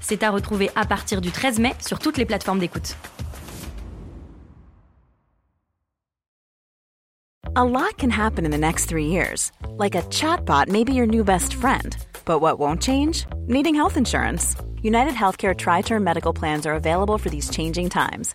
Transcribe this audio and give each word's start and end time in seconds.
C'est 0.00 0.22
à 0.22 0.30
retrouver 0.30 0.70
à 0.74 0.84
partir 0.84 1.20
du 1.20 1.30
13 1.30 1.58
mai 1.58 1.74
sur 1.80 1.98
toutes 1.98 2.16
les 2.16 2.26
plateformes 2.26 2.58
d'écoute. 2.58 2.96
A 7.56 7.64
lot 7.64 7.96
can 7.98 8.10
happen 8.10 8.46
in 8.46 8.52
the 8.52 8.58
next 8.58 8.86
three 8.86 9.06
years. 9.06 9.50
Like 9.76 9.96
a 9.96 10.02
chatbot 10.02 10.68
may 10.68 10.84
be 10.84 10.94
your 10.94 11.06
new 11.06 11.24
best 11.24 11.52
friend. 11.52 11.96
But 12.24 12.40
what 12.40 12.58
won't 12.60 12.80
change? 12.80 13.26
Needing 13.48 13.74
health 13.74 13.96
insurance. 13.96 14.54
United 14.82 15.14
Healthcare 15.14 15.54
Tri 15.54 15.82
Term 15.82 16.04
Medical 16.04 16.32
Plans 16.32 16.64
are 16.64 16.74
available 16.74 17.18
for 17.18 17.28
these 17.28 17.50
changing 17.50 17.90
times. 17.90 18.34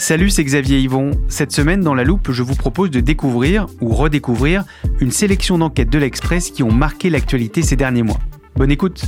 Salut, 0.00 0.30
c'est 0.30 0.44
Xavier 0.44 0.78
Yvon. 0.78 1.10
Cette 1.28 1.50
semaine, 1.50 1.80
dans 1.80 1.92
la 1.92 2.04
loupe, 2.04 2.30
je 2.30 2.44
vous 2.44 2.54
propose 2.54 2.88
de 2.92 3.00
découvrir 3.00 3.66
ou 3.80 3.88
redécouvrir 3.88 4.64
une 5.00 5.10
sélection 5.10 5.58
d'enquêtes 5.58 5.90
de 5.90 5.98
l'Express 5.98 6.52
qui 6.52 6.62
ont 6.62 6.70
marqué 6.70 7.10
l'actualité 7.10 7.62
ces 7.62 7.74
derniers 7.74 8.04
mois. 8.04 8.20
Bonne 8.54 8.70
écoute 8.70 9.02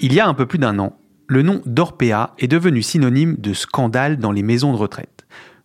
Il 0.00 0.14
y 0.14 0.18
a 0.18 0.26
un 0.26 0.32
peu 0.32 0.46
plus 0.46 0.58
d'un 0.58 0.78
an, 0.78 0.96
le 1.26 1.42
nom 1.42 1.60
d'Orpea 1.66 2.34
est 2.38 2.48
devenu 2.48 2.80
synonyme 2.80 3.36
de 3.38 3.52
scandale 3.52 4.16
dans 4.16 4.32
les 4.32 4.42
maisons 4.42 4.72
de 4.72 4.78
retraite. 4.78 5.17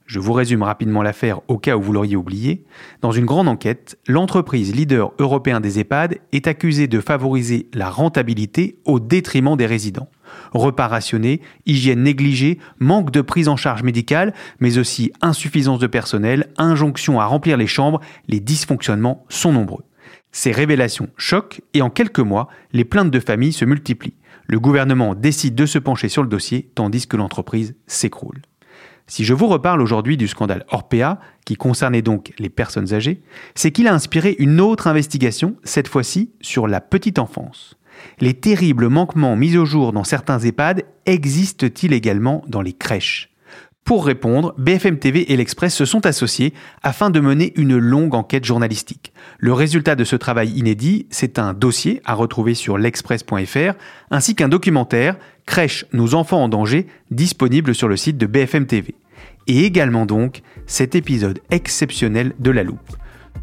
Je 0.06 0.20
vous 0.20 0.34
résume 0.34 0.64
rapidement 0.64 1.02
l'affaire 1.02 1.40
au 1.48 1.58
cas 1.58 1.78
où 1.78 1.82
vous 1.82 1.94
l'auriez 1.94 2.16
oublié. 2.16 2.66
Dans 3.02 3.12
une 3.12 3.26
grande 3.26 3.48
enquête, 3.48 3.98
l'entreprise 4.08 4.76
leader 4.76 5.14
européen 5.18 5.62
des 5.62 5.80
EHPAD 5.80 6.20
est 6.34 6.48
accusée 6.48 6.88
de 6.88 7.00
favoriser 7.00 7.70
la 7.74 7.90
rentabilité 7.90 8.80
au 8.86 9.00
détriment 9.00 9.56
des 9.56 9.66
résidents. 9.66 10.10
Repas 10.52 10.88
rationnés, 10.88 11.42
hygiène 11.66 12.04
négligée, 12.04 12.60
manque 12.80 13.12
de 13.12 13.22
prise 13.22 13.48
en 13.48 13.56
charge 13.56 13.84
médicale, 13.84 14.34
mais 14.60 14.78
aussi 14.78 15.12
insuffisance 15.22 15.80
de 15.80 15.88
personnel, 15.88 16.50
injonction 16.58 17.20
à 17.20 17.26
remplir 17.26 17.56
les 17.56 17.68
chambres, 17.68 18.02
les 18.28 18.40
dysfonctionnements 18.40 19.26
sont 19.30 19.54
nombreux. 19.54 19.86
Ces 20.32 20.52
révélations 20.52 21.10
choquent 21.16 21.62
et 21.74 21.82
en 21.82 21.90
quelques 21.90 22.20
mois, 22.20 22.50
les 22.74 22.86
plaintes 22.86 23.12
de 23.12 23.20
famille 23.20 23.54
se 23.54 23.66
multiplient. 23.66 24.18
Le 24.48 24.60
gouvernement 24.60 25.16
décide 25.16 25.56
de 25.56 25.66
se 25.66 25.80
pencher 25.80 26.10
sur 26.10 26.24
le 26.24 26.28
dossier 26.28 26.72
tandis 26.76 27.08
que 27.08 27.16
l'entreprise 27.16 27.76
s'écroule. 27.88 28.42
Si 29.08 29.26
je 29.26 29.34
vous 29.34 29.48
reparle 29.48 29.82
aujourd'hui 29.82 30.18
du 30.18 30.28
scandale 30.28 30.66
Orpea, 30.70 31.20
qui 31.46 31.56
concernait 31.56 32.02
donc 32.02 32.34
les 32.40 32.50
personnes 32.50 32.94
âgées, 32.94 33.22
c'est 33.54 33.72
qu'il 33.72 33.88
a 33.88 33.94
inspiré 33.94 34.36
une 34.40 34.62
autre 34.62 34.88
investigation, 34.88 35.56
cette 35.64 35.88
fois-ci 35.88 36.32
sur 36.42 36.68
la 36.68 36.80
petite 36.80 37.20
enfance. 37.20 37.78
Les 38.20 38.34
terribles 38.34 38.90
manquements 38.90 39.36
mis 39.36 39.58
au 39.58 39.66
jour 39.66 39.92
dans 39.94 40.04
certains 40.04 40.40
EHPAD 40.40 40.84
existent-ils 41.06 41.94
également 41.94 42.44
dans 42.48 42.62
les 42.62 42.74
crèches? 42.74 43.30
Pour 43.84 44.06
répondre, 44.06 44.56
BFM 44.58 44.98
TV 44.98 45.34
et 45.34 45.36
l'Express 45.36 45.76
se 45.76 45.84
sont 45.84 46.06
associés 46.06 46.54
afin 46.84 47.10
de 47.10 47.20
mener 47.20 47.52
une 47.58 47.78
longue 47.78 48.16
enquête 48.16 48.46
journalistique. 48.46 49.12
Le 49.40 49.52
résultat 49.52 49.96
de 49.96 50.06
ce 50.06 50.16
travail 50.16 50.52
inédit, 50.52 51.06
c'est 51.10 51.38
un 51.38 51.54
dossier 51.54 52.02
à 52.06 52.14
retrouver 52.14 52.54
sur 52.54 52.78
l'express.fr, 52.78 53.74
ainsi 54.10 54.36
qu'un 54.36 54.48
documentaire, 54.48 55.18
Crèche 55.46 55.86
Nos 55.94 56.14
enfants 56.16 56.44
en 56.44 56.50
danger, 56.50 56.88
disponible 57.12 57.76
sur 57.76 57.88
le 57.88 57.98
site 57.98 58.18
de 58.18 58.26
BFM 58.26 58.66
TV. 58.66 58.96
Et 59.48 59.66
également 59.66 60.06
donc 60.06 60.42
cet 60.68 60.96
épisode 60.96 61.40
exceptionnel 61.52 62.34
de 62.40 62.52
La 62.52 62.64
Loupe 62.64 62.98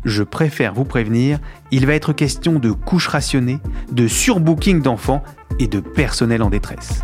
je 0.05 0.23
préfère 0.23 0.75
vous 0.75 0.85
prévenir, 0.85 1.39
il 1.71 1.87
va 1.87 1.95
être 1.95 2.13
question 2.13 2.59
de 2.59 2.71
couches 2.73 3.09
rationnées, 3.09 3.59
de 3.93 4.09
surbooking 4.09 4.83
d'enfants 4.83 5.23
et 5.59 5.67
de 5.67 5.81
personnel 5.81 6.43
en 6.43 6.51
détresse. 6.51 7.03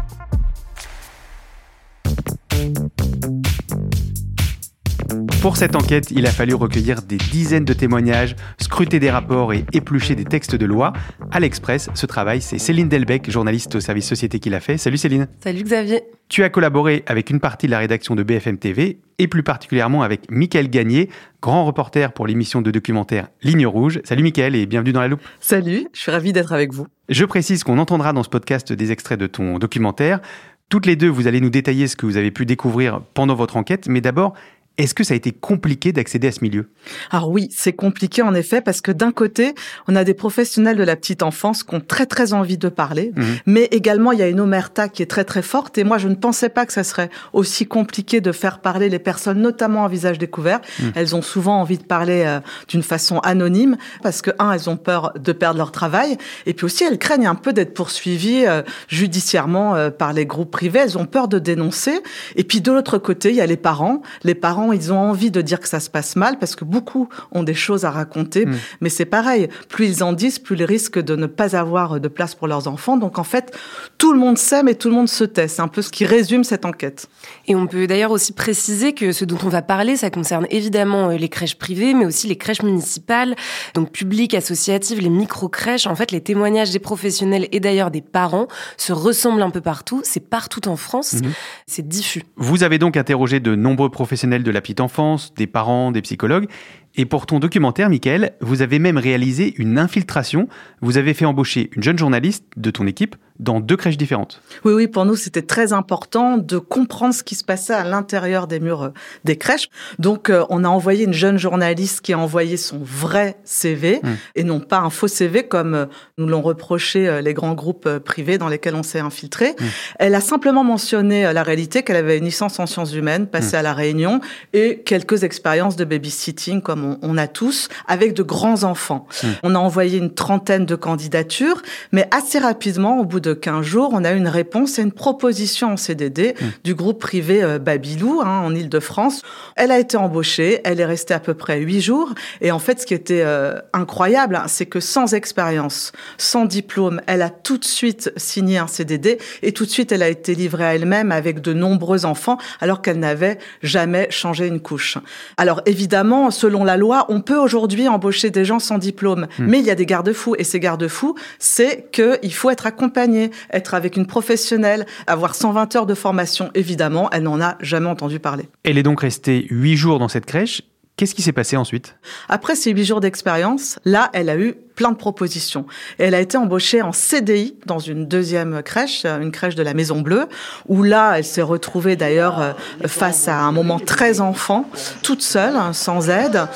Pour 5.42 5.56
cette 5.56 5.76
enquête, 5.76 6.10
il 6.10 6.26
a 6.26 6.30
fallu 6.30 6.54
recueillir 6.54 7.02
des 7.02 7.18
dizaines 7.18 7.64
de 7.64 7.72
témoignages, 7.72 8.34
scruter 8.58 8.98
des 8.98 9.10
rapports 9.10 9.52
et 9.52 9.64
éplucher 9.72 10.14
des 10.14 10.24
textes 10.24 10.56
de 10.56 10.66
loi. 10.66 10.92
À 11.30 11.38
l'Express, 11.38 11.88
ce 11.94 12.06
travail, 12.06 12.40
c'est 12.40 12.58
Céline 12.58 12.88
Delbecq, 12.88 13.30
journaliste 13.30 13.76
au 13.76 13.80
service 13.80 14.08
société 14.08 14.40
qui 14.40 14.50
l'a 14.50 14.60
fait. 14.60 14.76
Salut 14.76 14.96
Céline. 14.96 15.28
Salut 15.42 15.62
Xavier. 15.62 16.02
Tu 16.28 16.42
as 16.42 16.48
collaboré 16.48 17.04
avec 17.06 17.30
une 17.30 17.38
partie 17.38 17.66
de 17.66 17.70
la 17.70 17.78
rédaction 17.78 18.16
de 18.16 18.24
BFM 18.24 18.58
TV 18.58 18.98
et 19.18 19.28
plus 19.28 19.44
particulièrement 19.44 20.02
avec 20.02 20.30
Mickaël 20.30 20.68
Gagné, 20.68 21.08
grand 21.40 21.64
reporter 21.64 22.12
pour 22.12 22.26
l'émission 22.26 22.60
de 22.60 22.70
documentaire 22.72 23.28
Ligne 23.42 23.66
Rouge. 23.66 24.00
Salut 24.02 24.24
Mickaël 24.24 24.56
et 24.56 24.66
bienvenue 24.66 24.92
dans 24.92 25.00
la 25.00 25.08
loupe. 25.08 25.22
Salut, 25.38 25.86
je 25.92 26.00
suis 26.00 26.10
ravi 26.10 26.32
d'être 26.32 26.52
avec 26.52 26.72
vous. 26.72 26.86
Je 27.08 27.24
précise 27.24 27.62
qu'on 27.62 27.78
entendra 27.78 28.12
dans 28.12 28.24
ce 28.24 28.28
podcast 28.28 28.72
des 28.72 28.90
extraits 28.90 29.20
de 29.20 29.28
ton 29.28 29.58
documentaire. 29.58 30.20
Toutes 30.68 30.86
les 30.86 30.96
deux, 30.96 31.08
vous 31.08 31.28
allez 31.28 31.40
nous 31.40 31.50
détailler 31.50 31.86
ce 31.86 31.94
que 31.94 32.06
vous 32.06 32.16
avez 32.16 32.32
pu 32.32 32.44
découvrir 32.44 33.00
pendant 33.14 33.36
votre 33.36 33.56
enquête, 33.56 33.86
mais 33.88 34.00
d'abord, 34.00 34.34
est-ce 34.78 34.94
que 34.94 35.04
ça 35.04 35.14
a 35.14 35.16
été 35.16 35.32
compliqué 35.32 35.92
d'accéder 35.92 36.28
à 36.28 36.32
ce 36.32 36.40
milieu? 36.42 36.68
Alors 37.10 37.30
oui, 37.30 37.48
c'est 37.50 37.72
compliqué 37.72 38.22
en 38.22 38.34
effet 38.34 38.60
parce 38.60 38.80
que 38.80 38.92
d'un 38.92 39.10
côté, 39.10 39.54
on 39.88 39.96
a 39.96 40.04
des 40.04 40.12
professionnels 40.12 40.76
de 40.76 40.82
la 40.82 40.96
petite 40.96 41.22
enfance 41.22 41.62
qui 41.62 41.74
ont 41.74 41.80
très 41.80 42.04
très 42.04 42.34
envie 42.34 42.58
de 42.58 42.68
parler, 42.68 43.12
mhm. 43.16 43.24
mais 43.46 43.64
également 43.70 44.12
il 44.12 44.18
y 44.18 44.22
a 44.22 44.28
une 44.28 44.40
omerta 44.40 44.88
qui 44.88 45.02
est 45.02 45.06
très 45.06 45.24
très 45.24 45.42
forte 45.42 45.78
et 45.78 45.84
moi 45.84 45.96
je 45.96 46.08
ne 46.08 46.14
pensais 46.14 46.50
pas 46.50 46.66
que 46.66 46.72
ça 46.72 46.84
serait 46.84 47.08
aussi 47.32 47.66
compliqué 47.66 48.20
de 48.20 48.32
faire 48.32 48.60
parler 48.60 48.88
les 48.88 48.98
personnes, 48.98 49.40
notamment 49.40 49.84
en 49.84 49.88
visage 49.88 50.18
découvert. 50.18 50.60
Mhm. 50.80 50.92
Elles 50.94 51.16
ont 51.16 51.22
souvent 51.22 51.60
envie 51.60 51.78
de 51.78 51.84
parler 51.84 52.24
euh, 52.26 52.40
d'une 52.68 52.82
façon 52.82 53.18
anonyme 53.20 53.76
parce 54.02 54.20
que 54.20 54.30
un, 54.38 54.52
elles 54.52 54.68
ont 54.68 54.76
peur 54.76 55.12
de 55.18 55.32
perdre 55.32 55.58
leur 55.58 55.72
travail 55.72 56.18
et 56.44 56.52
puis 56.52 56.66
aussi 56.66 56.84
elles 56.84 56.98
craignent 56.98 57.26
un 57.26 57.34
peu 57.34 57.54
d'être 57.54 57.72
poursuivies 57.72 58.44
euh, 58.46 58.62
judiciairement 58.88 59.74
euh, 59.74 59.90
par 59.90 60.12
les 60.12 60.26
groupes 60.26 60.50
privés. 60.50 60.80
Elles 60.80 60.98
ont 60.98 61.06
peur 61.06 61.28
de 61.28 61.38
dénoncer 61.38 62.00
et 62.36 62.44
puis 62.44 62.60
de 62.60 62.70
l'autre 62.70 62.98
côté, 62.98 63.30
il 63.30 63.36
y 63.36 63.40
a 63.40 63.46
les 63.46 63.56
parents, 63.56 64.02
les 64.22 64.34
parents 64.34 64.65
ils 64.72 64.92
ont 64.92 64.98
envie 64.98 65.30
de 65.30 65.40
dire 65.40 65.60
que 65.60 65.68
ça 65.68 65.80
se 65.80 65.90
passe 65.90 66.16
mal 66.16 66.38
parce 66.38 66.56
que 66.56 66.64
beaucoup 66.64 67.08
ont 67.32 67.42
des 67.42 67.54
choses 67.54 67.84
à 67.84 67.90
raconter. 67.90 68.46
Mm. 68.46 68.56
Mais 68.80 68.88
c'est 68.88 69.04
pareil, 69.04 69.48
plus 69.68 69.86
ils 69.86 70.04
en 70.04 70.12
disent, 70.12 70.38
plus 70.38 70.56
ils 70.56 70.64
risquent 70.64 70.98
de 70.98 71.16
ne 71.16 71.26
pas 71.26 71.56
avoir 71.56 72.00
de 72.00 72.08
place 72.08 72.34
pour 72.34 72.48
leurs 72.48 72.68
enfants. 72.68 72.96
Donc 72.96 73.18
en 73.18 73.24
fait, 73.24 73.56
tout 73.98 74.12
le 74.12 74.18
monde 74.18 74.38
sait, 74.38 74.62
mais 74.62 74.74
tout 74.74 74.88
le 74.88 74.94
monde 74.94 75.08
se 75.08 75.24
tait. 75.24 75.48
C'est 75.48 75.62
un 75.62 75.68
peu 75.68 75.82
ce 75.82 75.90
qui 75.90 76.04
résume 76.04 76.44
cette 76.44 76.64
enquête. 76.64 77.08
Et 77.46 77.54
on 77.54 77.66
peut 77.66 77.86
d'ailleurs 77.86 78.10
aussi 78.10 78.32
préciser 78.32 78.92
que 78.92 79.12
ce 79.12 79.24
dont 79.24 79.38
on 79.44 79.48
va 79.48 79.62
parler, 79.62 79.96
ça 79.96 80.10
concerne 80.10 80.46
évidemment 80.50 81.10
euh, 81.10 81.16
les 81.16 81.28
crèches 81.28 81.56
privées, 81.56 81.94
mais 81.94 82.06
aussi 82.06 82.26
les 82.26 82.36
crèches 82.36 82.62
municipales, 82.62 83.34
donc 83.74 83.92
publiques, 83.92 84.34
associatives, 84.34 85.00
les 85.00 85.08
micro-crèches. 85.08 85.86
En 85.86 85.94
fait, 85.94 86.10
les 86.10 86.20
témoignages 86.20 86.70
des 86.70 86.78
professionnels 86.78 87.48
et 87.52 87.60
d'ailleurs 87.60 87.90
des 87.90 88.00
parents 88.00 88.48
se 88.76 88.92
ressemblent 88.92 89.42
un 89.42 89.50
peu 89.50 89.60
partout. 89.60 90.00
C'est 90.04 90.28
partout 90.28 90.68
en 90.68 90.76
France. 90.76 91.14
Mm-hmm. 91.14 91.30
C'est 91.66 91.86
diffus. 91.86 92.22
Vous 92.36 92.62
avez 92.62 92.78
donc 92.78 92.96
interrogé 92.96 93.40
de 93.40 93.54
nombreux 93.54 93.90
professionnels 93.90 94.42
de 94.42 94.50
la 94.56 94.60
petite 94.60 94.80
enfance, 94.80 95.32
des 95.34 95.46
parents, 95.46 95.92
des 95.92 96.02
psychologues. 96.02 96.48
Et 96.96 97.04
pour 97.04 97.26
ton 97.26 97.38
documentaire, 97.38 97.90
Michael, 97.90 98.32
vous 98.40 98.62
avez 98.62 98.78
même 98.78 98.96
réalisé 98.96 99.54
une 99.58 99.78
infiltration. 99.78 100.48
Vous 100.80 100.96
avez 100.96 101.12
fait 101.12 101.26
embaucher 101.26 101.70
une 101.76 101.82
jeune 101.82 101.98
journaliste 101.98 102.44
de 102.56 102.70
ton 102.70 102.86
équipe 102.86 103.16
dans 103.38 103.60
deux 103.60 103.76
crèches 103.76 103.98
différentes. 103.98 104.40
Oui, 104.64 104.72
oui, 104.72 104.86
pour 104.88 105.04
nous, 105.04 105.16
c'était 105.16 105.42
très 105.42 105.72
important 105.72 106.38
de 106.38 106.58
comprendre 106.58 107.14
ce 107.14 107.22
qui 107.22 107.34
se 107.34 107.44
passait 107.44 107.74
à 107.74 107.84
l'intérieur 107.84 108.46
des 108.46 108.60
murs 108.60 108.84
euh, 108.84 108.90
des 109.24 109.36
crèches. 109.36 109.68
Donc, 109.98 110.30
euh, 110.30 110.44
on 110.48 110.64
a 110.64 110.68
envoyé 110.68 111.04
une 111.04 111.12
jeune 111.12 111.38
journaliste 111.38 112.00
qui 112.00 112.12
a 112.12 112.18
envoyé 112.18 112.56
son 112.56 112.78
vrai 112.80 113.36
CV 113.44 114.00
mmh. 114.02 114.08
et 114.36 114.44
non 114.44 114.60
pas 114.60 114.78
un 114.78 114.90
faux 114.90 115.08
CV 115.08 115.46
comme 115.46 115.74
euh, 115.74 115.86
nous 116.18 116.26
l'ont 116.26 116.42
reproché 116.42 117.20
les 117.22 117.34
grands 117.34 117.54
groupes 117.54 117.98
privés 117.98 118.38
dans 118.38 118.48
lesquels 118.48 118.74
on 118.74 118.82
s'est 118.82 119.00
infiltré. 119.00 119.50
Mmh. 119.50 119.64
Elle 119.98 120.14
a 120.14 120.20
simplement 120.20 120.64
mentionné 120.64 121.30
la 121.32 121.42
réalité 121.42 121.82
qu'elle 121.82 121.96
avait 121.96 122.18
une 122.18 122.24
licence 122.24 122.58
en 122.58 122.66
sciences 122.66 122.94
humaines 122.94 123.26
passée 123.26 123.56
mmh. 123.56 123.60
à 123.60 123.62
La 123.62 123.74
Réunion 123.74 124.20
et 124.52 124.82
quelques 124.84 125.24
expériences 125.24 125.76
de 125.76 125.84
babysitting 125.84 126.62
comme 126.62 126.85
on, 127.02 127.16
a 127.18 127.26
tous, 127.26 127.68
avec 127.86 128.14
de 128.14 128.22
grands 128.22 128.64
enfants. 128.64 129.06
Mmh. 129.22 129.26
On 129.42 129.54
a 129.54 129.58
envoyé 129.58 129.98
une 129.98 130.12
trentaine 130.12 130.66
de 130.66 130.74
candidatures, 130.74 131.62
mais 131.92 132.08
assez 132.10 132.38
rapidement, 132.38 133.00
au 133.00 133.04
bout 133.04 133.20
de 133.20 133.34
15 133.34 133.64
jours, 133.64 133.90
on 133.92 134.04
a 134.04 134.12
eu 134.12 134.16
une 134.16 134.28
réponse 134.28 134.78
et 134.78 134.82
une 134.82 134.92
proposition 134.92 135.72
en 135.72 135.76
CDD 135.76 136.34
mmh. 136.34 136.44
du 136.64 136.74
groupe 136.74 137.00
privé 137.00 137.42
euh, 137.42 137.58
Babylou 137.58 138.20
hein, 138.22 138.42
en 138.44 138.54
Ile-de-France. 138.54 139.22
Elle 139.56 139.70
a 139.70 139.78
été 139.78 139.96
embauchée, 139.96 140.60
elle 140.64 140.80
est 140.80 140.84
restée 140.84 141.14
à 141.14 141.20
peu 141.20 141.34
près 141.34 141.60
huit 141.60 141.80
jours. 141.80 142.14
Et 142.40 142.50
en 142.50 142.58
fait, 142.58 142.80
ce 142.80 142.86
qui 142.86 142.94
était 142.94 143.22
euh, 143.24 143.58
incroyable, 143.72 144.36
hein, 144.36 144.44
c'est 144.46 144.66
que 144.66 144.80
sans 144.80 145.14
expérience, 145.14 145.92
sans 146.18 146.44
diplôme, 146.44 147.00
elle 147.06 147.22
a 147.22 147.30
tout 147.30 147.58
de 147.58 147.64
suite 147.64 148.12
signé 148.16 148.58
un 148.58 148.66
CDD 148.66 149.18
et 149.42 149.52
tout 149.52 149.64
de 149.64 149.70
suite, 149.70 149.92
elle 149.92 150.02
a 150.02 150.08
été 150.08 150.34
livrée 150.34 150.64
à 150.64 150.74
elle-même 150.74 151.12
avec 151.12 151.40
de 151.40 151.52
nombreux 151.52 152.04
enfants, 152.04 152.38
alors 152.60 152.82
qu'elle 152.82 152.98
n'avait 152.98 153.38
jamais 153.62 154.08
changé 154.10 154.46
une 154.46 154.60
couche. 154.60 154.98
Alors 155.36 155.62
évidemment, 155.66 156.30
selon 156.30 156.64
la 156.64 156.75
loi, 156.76 157.06
on 157.08 157.20
peut 157.20 157.38
aujourd'hui 157.38 157.88
embaucher 157.88 158.30
des 158.30 158.44
gens 158.44 158.58
sans 158.58 158.78
diplôme, 158.78 159.26
hmm. 159.38 159.46
mais 159.46 159.58
il 159.60 159.66
y 159.66 159.70
a 159.70 159.74
des 159.74 159.86
garde-fous 159.86 160.34
et 160.38 160.44
ces 160.44 160.60
garde-fous, 160.60 161.14
c'est 161.38 161.90
qu'il 161.92 162.34
faut 162.34 162.50
être 162.50 162.66
accompagné, 162.66 163.30
être 163.52 163.74
avec 163.74 163.96
une 163.96 164.06
professionnelle, 164.06 164.86
avoir 165.06 165.34
120 165.34 165.76
heures 165.76 165.86
de 165.86 165.94
formation. 165.94 166.50
Évidemment, 166.54 167.08
elle 167.10 167.24
n'en 167.24 167.40
a 167.40 167.56
jamais 167.60 167.88
entendu 167.88 168.18
parler. 168.18 168.48
Elle 168.64 168.78
est 168.78 168.82
donc 168.82 169.00
restée 169.00 169.46
huit 169.50 169.76
jours 169.76 169.98
dans 169.98 170.08
cette 170.08 170.26
crèche 170.26 170.62
Qu'est-ce 170.96 171.14
qui 171.14 171.20
s'est 171.20 171.32
passé 171.32 171.58
ensuite? 171.58 171.94
Après 172.30 172.54
ces 172.54 172.70
huit 172.70 172.86
jours 172.86 173.00
d'expérience, 173.00 173.78
là, 173.84 174.08
elle 174.14 174.30
a 174.30 174.36
eu 174.36 174.54
plein 174.54 174.92
de 174.92 174.96
propositions. 174.96 175.66
Et 175.98 176.04
elle 176.04 176.14
a 176.14 176.20
été 176.20 176.38
embauchée 176.38 176.80
en 176.80 176.92
CDI 176.92 177.54
dans 177.66 177.78
une 177.78 178.06
deuxième 178.06 178.62
crèche, 178.62 179.04
une 179.04 179.30
crèche 179.30 179.56
de 179.56 179.62
la 179.62 179.74
Maison 179.74 180.00
Bleue, 180.00 180.26
où 180.68 180.82
là, 180.82 181.18
elle 181.18 181.24
s'est 181.24 181.42
retrouvée 181.42 181.96
d'ailleurs 181.96 182.40
euh, 182.40 182.52
face 182.86 183.28
à 183.28 183.36
un 183.36 183.52
moment 183.52 183.78
très 183.78 184.22
enfant, 184.22 184.64
toute 185.02 185.20
seule, 185.20 185.54
hein, 185.56 185.74
sans 185.74 186.08
aide. 186.08 186.46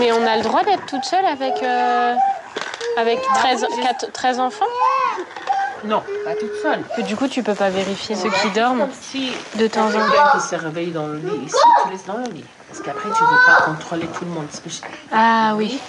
Mais 0.00 0.10
on 0.10 0.26
a 0.26 0.36
le 0.36 0.42
droit 0.42 0.64
d'être 0.64 0.86
toute 0.86 1.04
seule 1.04 1.24
avec, 1.24 1.62
euh, 1.62 2.14
avec 2.98 3.20
13, 3.34 3.66
13 4.12 4.40
enfants? 4.40 4.64
Non, 5.84 6.02
pas 6.24 6.34
toute 6.34 6.54
seule. 6.60 7.06
du 7.06 7.14
coup, 7.14 7.28
tu 7.28 7.44
peux 7.44 7.54
pas 7.54 7.70
vérifier 7.70 8.16
ceux 8.16 8.30
qui 8.30 8.50
dorment 8.50 8.88
de 9.60 9.66
temps 9.68 9.86
en 9.86 9.92
temps. 9.92 10.38
qui 10.38 10.48
se 10.48 10.56
réveille 10.56 10.90
dans 10.90 11.06
le 11.06 11.18
lit, 11.18 11.44
ici, 11.46 11.56
tu 11.84 11.92
laisses 11.92 12.06
dans 12.06 12.16
le 12.16 12.32
lit. 12.32 12.44
Parce 12.68 12.80
qu'après, 12.80 13.08
tu 13.16 13.22
ne 13.22 13.28
veux 13.28 13.46
pas 13.46 13.62
contrôler 13.64 14.06
tout 14.06 14.24
le 14.24 14.30
monde. 14.30 14.46
Ah 15.12 15.54
oui. 15.56 15.80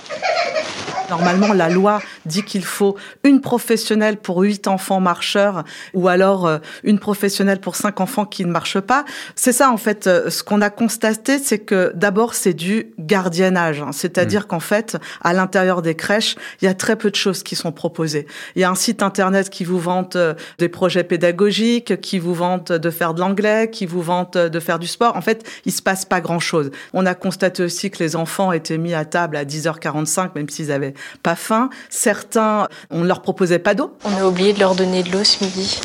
Normalement, 1.09 1.53
la 1.53 1.69
loi 1.69 2.01
dit 2.25 2.43
qu'il 2.43 2.65
faut 2.65 2.97
une 3.23 3.39
professionnelle 3.39 4.17
pour 4.17 4.39
huit 4.39 4.67
enfants 4.67 4.99
marcheurs 4.99 5.63
ou 5.93 6.09
alors 6.09 6.45
euh, 6.45 6.57
une 6.83 6.99
professionnelle 6.99 7.59
pour 7.59 7.75
cinq 7.75 8.01
enfants 8.01 8.25
qui 8.25 8.43
ne 8.43 8.51
marchent 8.51 8.81
pas. 8.81 9.05
C'est 9.35 9.53
ça, 9.53 9.71
en 9.71 9.77
fait, 9.77 10.07
euh, 10.07 10.29
ce 10.29 10.43
qu'on 10.43 10.61
a 10.61 10.69
constaté, 10.69 11.39
c'est 11.39 11.59
que 11.59 11.91
d'abord, 11.95 12.33
c'est 12.33 12.53
du 12.53 12.91
gardiennage. 12.99 13.81
Hein. 13.81 13.91
C'est-à-dire 13.93 14.41
mmh. 14.41 14.47
qu'en 14.47 14.59
fait, 14.59 14.97
à 15.21 15.33
l'intérieur 15.33 15.81
des 15.81 15.95
crèches, 15.95 16.35
il 16.61 16.65
y 16.65 16.67
a 16.67 16.73
très 16.73 16.97
peu 16.97 17.09
de 17.09 17.15
choses 17.15 17.41
qui 17.41 17.55
sont 17.55 17.71
proposées. 17.71 18.27
Il 18.55 18.61
y 18.61 18.65
a 18.65 18.69
un 18.69 18.75
site 18.75 19.01
internet 19.01 19.49
qui 19.49 19.63
vous 19.63 19.79
vante 19.79 20.17
euh, 20.17 20.33
des 20.57 20.69
projets 20.69 21.05
pédagogiques, 21.05 22.01
qui 22.01 22.19
vous 22.19 22.33
vante 22.33 22.71
de 22.71 22.89
faire 22.89 23.13
de 23.13 23.21
l'anglais, 23.21 23.69
qui 23.71 23.85
vous 23.85 24.01
vante 24.01 24.37
de 24.37 24.59
faire 24.59 24.77
du 24.77 24.87
sport. 24.87 25.15
En 25.15 25.21
fait, 25.21 25.49
il 25.65 25.71
se 25.71 25.81
passe 25.81 26.03
pas 26.03 26.19
grand-chose. 26.19 26.66
On 26.93 27.05
a 27.05 27.15
constaté 27.15 27.63
aussi 27.63 27.89
que 27.91 28.03
les 28.03 28.15
enfants 28.15 28.51
étaient 28.51 28.77
mis 28.77 28.93
à 28.93 29.05
table 29.05 29.37
à 29.37 29.45
10h45, 29.45 30.31
même 30.35 30.49
s'ils 30.49 30.67
n'avaient 30.67 30.93
pas 31.23 31.35
faim. 31.35 31.69
Certains, 31.89 32.67
on 32.89 33.01
ne 33.01 33.07
leur 33.07 33.21
proposait 33.21 33.59
pas 33.59 33.73
d'eau. 33.73 33.95
On 34.03 34.15
a 34.15 34.25
oublié 34.25 34.53
de 34.53 34.59
leur 34.59 34.75
donner 34.75 35.03
de 35.03 35.11
l'eau 35.11 35.23
ce 35.23 35.43
midi. 35.43 35.79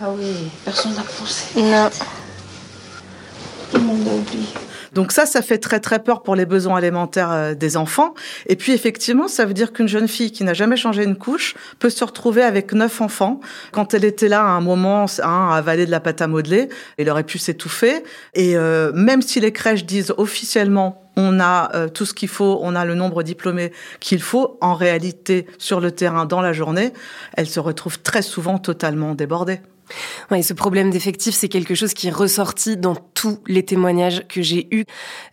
Ah 0.00 0.10
oui, 0.16 0.50
personne 0.64 0.94
n'a 0.94 1.02
pensé. 1.02 1.60
Non. 1.60 1.90
Tout 3.70 3.78
le 3.78 3.84
monde 3.84 4.08
a 4.08 4.14
oublié. 4.14 4.46
Donc 4.92 5.12
ça, 5.12 5.26
ça 5.26 5.42
fait 5.42 5.58
très 5.58 5.80
très 5.80 6.02
peur 6.02 6.22
pour 6.22 6.34
les 6.36 6.46
besoins 6.46 6.76
alimentaires 6.76 7.30
euh, 7.30 7.54
des 7.54 7.76
enfants. 7.76 8.14
Et 8.46 8.56
puis 8.56 8.72
effectivement, 8.72 9.28
ça 9.28 9.44
veut 9.44 9.54
dire 9.54 9.72
qu'une 9.72 9.88
jeune 9.88 10.08
fille 10.08 10.32
qui 10.32 10.44
n'a 10.44 10.54
jamais 10.54 10.76
changé 10.76 11.04
une 11.04 11.16
couche 11.16 11.54
peut 11.78 11.90
se 11.90 12.04
retrouver 12.04 12.42
avec 12.42 12.72
neuf 12.72 13.00
enfants. 13.00 13.40
Quand 13.72 13.94
elle 13.94 14.04
était 14.04 14.28
là 14.28 14.42
à 14.42 14.48
un 14.48 14.60
moment, 14.60 15.06
hein, 15.22 15.48
à 15.50 15.56
avaler 15.56 15.86
de 15.86 15.90
la 15.90 16.00
pâte 16.00 16.22
à 16.22 16.26
modeler, 16.26 16.68
elle 16.96 17.10
aurait 17.10 17.24
pu 17.24 17.38
s'étouffer. 17.38 18.02
Et 18.34 18.56
euh, 18.56 18.92
même 18.94 19.22
si 19.22 19.40
les 19.40 19.52
crèches 19.52 19.84
disent 19.84 20.14
officiellement 20.16 21.04
on 21.18 21.40
a 21.40 21.74
euh, 21.74 21.88
tout 21.88 22.06
ce 22.06 22.14
qu'il 22.14 22.28
faut, 22.28 22.60
on 22.62 22.76
a 22.76 22.84
le 22.84 22.94
nombre 22.94 23.24
diplômés 23.24 23.72
qu'il 23.98 24.22
faut. 24.22 24.56
En 24.60 24.74
réalité, 24.74 25.46
sur 25.58 25.80
le 25.80 25.90
terrain, 25.90 26.26
dans 26.26 26.40
la 26.40 26.52
journée, 26.52 26.92
elle 27.34 27.48
se 27.48 27.58
retrouve 27.58 27.98
très 27.98 28.22
souvent 28.22 28.58
totalement 28.58 29.16
débordée. 29.16 29.60
Ouais, 30.30 30.42
ce 30.42 30.52
problème 30.52 30.90
d'effectif, 30.90 31.34
c'est 31.34 31.48
quelque 31.48 31.74
chose 31.74 31.94
qui 31.94 32.08
est 32.08 32.12
ressorti 32.12 32.76
dans 32.76 32.94
tous 32.94 33.38
les 33.46 33.64
témoignages 33.64 34.26
que 34.28 34.42
j'ai 34.42 34.68
eus. 34.70 34.84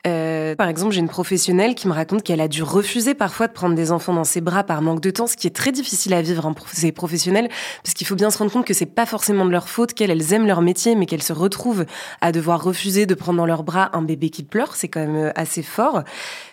Euh, 0.08 0.56
par 0.56 0.70
exemple, 0.70 0.94
j'ai 0.94 1.00
une 1.00 1.10
professionnelle 1.10 1.76
qui 1.76 1.88
me 1.88 1.94
raconte 1.94 2.24
qu'elle 2.24 2.42
a 2.42 2.48
dû 2.48 2.64
refuser 2.64 3.14
parfois 3.14 3.48
de 3.48 3.54
prendre 3.54 3.76
des 3.76 3.92
enfants 3.92 4.14
dans 4.14 4.24
ses 4.24 4.42
bras 4.42 4.64
par 4.64 4.82
manque 4.82 5.02
de 5.02 5.12
temps, 5.12 5.28
ce 5.28 5.36
qui 5.36 5.48
est 5.48 5.56
très 5.56 5.72
difficile 5.72 6.14
à 6.14 6.22
vivre 6.22 6.46
en 6.46 6.56
ces 6.72 6.92
professionnels, 6.92 7.50
parce 7.84 7.94
qu'il 7.94 8.08
faut 8.08 8.16
bien 8.16 8.32
se 8.32 8.38
rendre 8.38 8.52
compte 8.52 8.66
que 8.66 8.74
c'est 8.74 8.86
pas 8.86 9.06
forcément 9.06 9.46
de 9.46 9.52
leur 9.52 9.70
faute, 9.70 9.94
qu'elles 9.94 10.34
aiment 10.34 10.48
leur 10.48 10.62
métier, 10.62 10.96
mais 10.96 11.06
qu'elles 11.06 11.24
se 11.24 11.34
retrouvent 11.34 11.86
à 12.22 12.32
devoir 12.32 12.64
refuser 12.64 13.06
de 13.06 13.14
prendre 13.16 13.38
dans 13.38 13.46
leurs 13.46 13.64
bras 13.64 13.90
un 13.94 14.02
bébé 14.02 14.30
qui 14.30 14.44
pleure. 14.44 14.76
C'est 14.76 14.88
quand 14.88 15.02
même 15.02 15.16
euh, 15.16 15.32
assez 15.36 15.64
fort. 15.64 16.04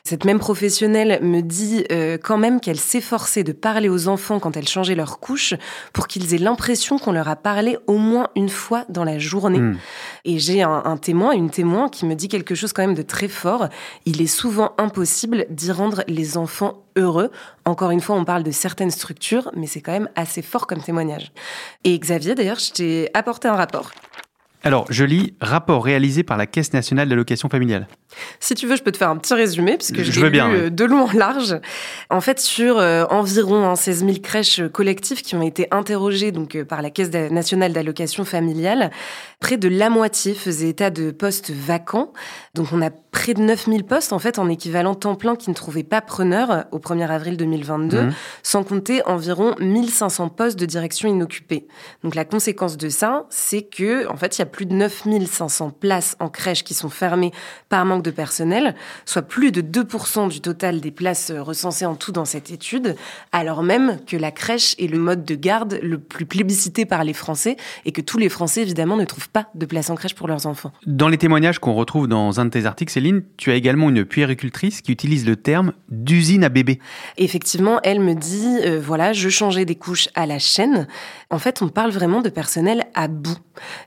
Cette 0.05 0.25
même 0.25 0.39
professionnelle 0.39 1.21
me 1.23 1.41
dit 1.41 1.85
euh, 1.93 2.19
quand 2.23 2.39
même 2.39 2.61
qu'elle 2.61 2.81
s'efforçait 2.81 3.45
de 3.45 3.53
parler 3.53 3.89
aux 3.89 4.09
enfants 4.09 4.41
quand 4.41 4.57
elles 4.57 4.69
changeaient 4.69 4.95
leur 4.95 5.21
couche 5.21 5.55
pour 5.93 6.09
qu'ils 6.09 6.35
aient 6.35 6.39
l'impression 6.39 6.99
qu'on 6.99 7.13
leur 7.13 7.29
a 7.29 7.37
parlé 7.37 7.79
au 7.87 7.92
moins 7.99 8.29
une 8.37 8.49
fois 8.49 8.85
dans 8.89 9.05
la 9.05 9.19
journée. 9.19 9.59
Hmm. 9.59 9.77
Et 10.25 10.39
j'ai 10.39 10.63
un, 10.63 10.83
un, 10.85 10.97
témoin, 10.97 11.33
une 11.33 11.51
témoin 11.51 11.89
qui 11.89 12.07
me 12.07 12.15
dit 12.15 12.29
quelque 12.29 12.55
chose 12.55 12.73
quand 12.73 12.83
même 12.83 12.95
de 12.95 13.03
très 13.03 13.29
fort. 13.29 13.69
Il 14.07 14.21
est 14.21 14.27
souvent 14.27 14.73
impossible 14.79 15.47
d'y 15.51 15.73
rendre 15.73 16.05
les 16.09 16.37
enfants 16.37 16.83
heureux. 16.97 17.31
Encore 17.65 17.91
une 17.91 18.01
fois, 18.01 18.17
on 18.17 18.25
parle 18.25 18.43
de 18.43 18.51
certaines 18.51 18.91
structures, 18.91 19.51
mais 19.57 19.67
c'est 19.67 19.81
quand 19.81 19.93
même 19.93 20.09
assez 20.15 20.43
fort 20.43 20.67
comme 20.67 20.83
témoignage. 20.83 21.33
Et 21.85 21.99
Xavier, 21.99 22.35
d'ailleurs, 22.35 22.59
je 22.59 22.73
t'ai 22.73 23.11
apporté 23.15 23.49
un 23.49 23.57
rapport. 23.57 23.93
Alors, 24.65 24.87
je 24.91 25.05
lis 25.05 25.35
rapport 25.41 25.85
réalisé 25.85 26.23
par 26.23 26.37
la 26.37 26.47
Caisse 26.47 26.73
nationale 26.73 27.09
d'allocation 27.09 27.49
familiale. 27.49 27.89
Si 28.39 28.55
tu 28.55 28.67
veux, 28.67 28.77
je 28.77 28.83
peux 28.83 28.93
te 28.93 28.97
faire 28.97 29.11
un 29.11 29.17
petit 29.17 29.35
résumé, 29.35 29.77
puisque 29.77 30.03
je, 30.03 30.13
je 30.13 30.21
l'ai 30.25 30.31
lu 30.31 30.41
euh, 30.41 30.71
de 30.71 30.85
long 30.85 31.05
en 31.09 31.13
large. 31.13 31.57
En 32.11 32.21
fait, 32.21 32.39
sur 32.39 32.79
euh, 32.79 33.05
environ 33.11 33.75
16 33.75 34.03
hein, 34.03 34.07
000 34.07 34.19
crèches 34.21 34.63
collectives 34.73 35.23
qui 35.23 35.35
ont 35.35 35.43
été 35.43 35.67
interrogées 35.71 36.31
donc 36.31 36.55
euh, 36.55 36.65
par 36.65 36.83
la 36.83 36.91
Caisse 36.91 37.11
nationale 37.11 37.73
d'allocation 37.73 38.25
familiale, 38.25 38.91
près 39.41 39.57
de 39.57 39.69
la 39.69 39.91
moitié 39.91 40.35
faisait 40.35 40.69
état 40.69 40.91
de 40.91 41.11
postes 41.11 41.51
vacants. 41.51 42.13
Donc, 42.55 42.69
on 42.73 42.83
a 42.83 42.91
près 43.13 43.35
de 43.35 43.43
9 43.43 43.67
000 43.67 43.83
postes, 43.83 44.13
en 44.13 44.19
fait, 44.19 44.39
en 44.39 44.49
équivalent 44.49 44.95
temps 44.95 45.15
plein 45.15 45.37
qui 45.37 45.51
ne 45.51 45.55
trouvaient 45.55 45.83
pas 45.85 46.01
preneur 46.01 46.65
au 46.73 46.79
1er 46.79 47.09
avril 47.09 47.37
2022, 47.37 48.03
mmh. 48.03 48.15
sans 48.43 48.65
compter 48.65 49.07
environ 49.07 49.55
1500 49.61 50.31
postes 50.31 50.59
de 50.59 50.65
direction 50.65 51.09
inoccupés. 51.09 51.67
Donc, 52.03 52.15
la 52.15 52.25
conséquence 52.25 52.79
de 52.79 52.89
ça, 52.89 53.27
c'est 53.29 53.63
que, 53.63 54.09
en 54.09 54.17
fait, 54.17 54.39
il 54.39 54.41
y 54.41 54.43
a 54.43 54.47
plus 54.47 54.65
de 54.65 54.75
9500 54.75 55.71
places 55.71 56.17
en 56.21 56.31
crèche 56.31 56.65
qui 56.65 56.73
sont 56.73 56.89
fermées 56.89 57.33
par 57.69 57.85
manque 57.85 58.03
de 58.03 58.11
personnel, 58.11 58.75
soit 59.05 59.23
plus 59.23 59.53
de 59.53 59.61
2% 59.61 60.29
du 60.29 60.41
total 60.41 60.81
des 60.81 60.91
places 60.91 61.31
recensées 61.31 61.87
en 61.87 61.95
tout 61.95 62.13
dans 62.13 62.25
cette 62.25 62.51
étude, 62.51 62.97
alors 63.31 63.63
même 63.63 63.99
que 64.07 64.17
la 64.17 64.31
crèche 64.31 64.75
est 64.79 64.87
le 64.87 64.99
mode 64.99 65.25
de 65.25 65.35
garde 65.35 65.79
le 65.83 65.99
plus 65.99 66.25
plébiscité 66.25 66.87
par 66.87 67.05
les 67.05 67.13
Français 67.13 67.57
et 67.85 67.93
que 67.93 68.01
tous 68.01 68.17
les 68.17 68.31
Français, 68.31 68.63
évidemment, 68.63 68.97
ne 68.97 69.05
trouvent 69.05 69.29
pas 69.29 69.49
de 69.55 69.67
place 69.67 69.91
en 69.91 69.97
crèche 69.97 70.15
pour 70.15 70.29
leurs 70.29 70.47
enfants. 70.47 70.73
Dans 70.87 71.09
les 71.09 71.19
témoignages 71.19 71.59
qu'on 71.59 71.75
retrouve 71.75 72.09
dans 72.09 72.41
un 72.41 72.47
de 72.47 72.51
tes 72.51 72.65
articles, 72.65 72.91
Céline, 73.03 73.25
tu 73.37 73.51
as 73.51 73.57
également 73.57 73.89
une 73.89 74.05
puéricultrice 74.05 74.81
qui 74.81 74.93
utilise 74.93 75.27
le 75.27 75.35
terme 75.35 75.73
d'usine 75.89 76.45
à 76.45 76.49
bébé. 76.49 76.79
Effectivement, 77.17 77.81
elle 77.83 77.99
me 77.99 78.15
dit, 78.15 78.59
euh, 78.65 78.81
voilà, 78.81 79.13
je 79.13 79.29
changeais 79.29 79.65
des 79.65 79.75
couches 79.75 80.09
à 80.15 80.25
la 80.25 80.39
chaîne. 80.39 80.87
En 81.29 81.41
fait, 81.41 81.63
on 81.63 81.69
parle 81.69 81.91
vraiment 81.91 82.23
de 82.23 82.29
personnel 82.29 82.85
à 82.95 83.09
bout, 83.09 83.39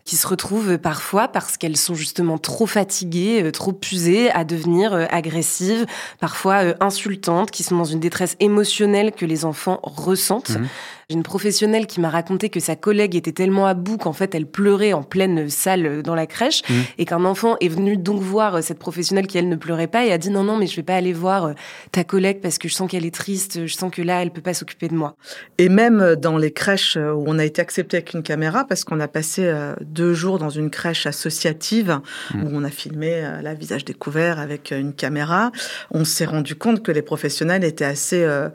qui 0.04 0.18
se 0.18 0.28
retrouve 0.28 0.78
parfois 0.80 1.30
parce 1.30 1.56
qu'elles 1.56 1.78
sont 1.78 1.96
justement 1.96 2.38
trop 2.38 2.66
fatiguées, 2.66 3.42
euh, 3.42 3.52
trop 3.52 3.80
usées 3.90 4.30
à 4.32 4.44
devenir 4.44 4.92
euh, 4.92 5.06
agressives, 5.10 5.86
parfois 6.20 6.74
insultantes, 6.82 7.52
qui 7.52 7.64
sont 7.64 7.78
dans 7.78 7.86
une 7.86 8.02
détresse 8.02 8.36
émotionnelle 8.42 9.14
que 9.14 9.26
les 9.26 9.46
enfants 9.46 9.80
ressentent. 9.82 10.60
Mmh. 10.60 10.68
J'ai 11.10 11.16
une 11.16 11.24
professionnelle 11.24 11.88
qui 11.88 12.00
m'a 12.00 12.10
raconté 12.10 12.50
que 12.50 12.60
sa 12.60 12.76
collègue 12.76 13.16
était 13.16 13.32
tellement 13.32 13.68
à 13.68 13.74
bout 13.74 13.98
qu'en 13.98 14.14
fait 14.14 14.34
elle 14.36 14.46
pleurait 14.46 14.94
en 14.94 15.04
pleine 15.04 15.50
salle 15.50 16.02
dans 16.04 16.16
la 16.16 16.26
crèche 16.26 16.62
mmh. 16.68 16.74
et 16.98 17.06
qu'un 17.06 17.26
enfant 17.26 17.58
est 17.60 17.68
venu 17.68 17.98
donc 17.98 18.22
voir 18.22 18.64
cette 18.64 18.80
professionnelle 18.80 19.28
qui 19.28 19.38
elle 19.38 19.50
ne 19.50 19.56
pleurait 19.56 19.88
pas 19.88 20.06
et 20.06 20.12
a 20.12 20.18
dit 20.18 20.30
non 20.30 20.44
non 20.44 20.58
mais 20.58 20.68
je 20.68 20.76
vais 20.76 20.84
pas 20.84 20.96
aller 20.96 21.14
voir 21.14 21.54
ta 21.92 22.04
collègue 22.04 22.40
parce 22.42 22.58
que 22.58 22.68
je 22.68 22.74
sens 22.74 22.90
qu'elle 22.90 23.06
est 23.06 23.14
triste, 23.14 23.66
je 23.66 23.74
sens 23.74 23.92
que 23.92 24.02
là 24.02 24.22
elle 24.22 24.32
peut 24.32 24.42
pas 24.42 24.54
s'occuper 24.54 24.88
de 24.88 24.96
moi. 24.96 25.16
Et 25.58 25.70
même 25.70 26.16
dans 26.16 26.38
les 26.38 26.52
crèches 26.52 26.98
où 26.98 27.24
on 27.28 27.40
a 27.40 27.46
été 27.46 27.62
accepté 27.62 27.98
avec 27.98 28.14
une 28.14 28.24
caméra 28.24 28.66
parce 28.66 28.84
qu'on 28.84 29.00
a 29.00 29.08
passé 29.08 29.52
deux 29.82 30.14
jours 30.14 30.40
dans 30.40 30.50
une 30.50 30.70
crèche 30.70 31.06
associative 31.06 32.00
mmh. 32.34 32.44
où 32.44 32.50
on 32.52 32.64
a 32.64 32.70
filmé 32.70 33.14
euh, 33.14 33.42
la 33.42 33.54
visage 33.54 33.86
découvert 33.86 34.40
avec 34.40 34.72
euh, 34.72 34.80
une 34.80 34.94
caméra. 34.94 35.52
On 35.92 36.06
s'est 36.06 36.26
rendu 36.26 36.56
compte 36.56 36.84
que 36.84 36.92
les 36.92 37.02
professionnels 37.02 37.64
étaient 37.64 37.86
assez 37.86 38.24
euh, 38.24 38.50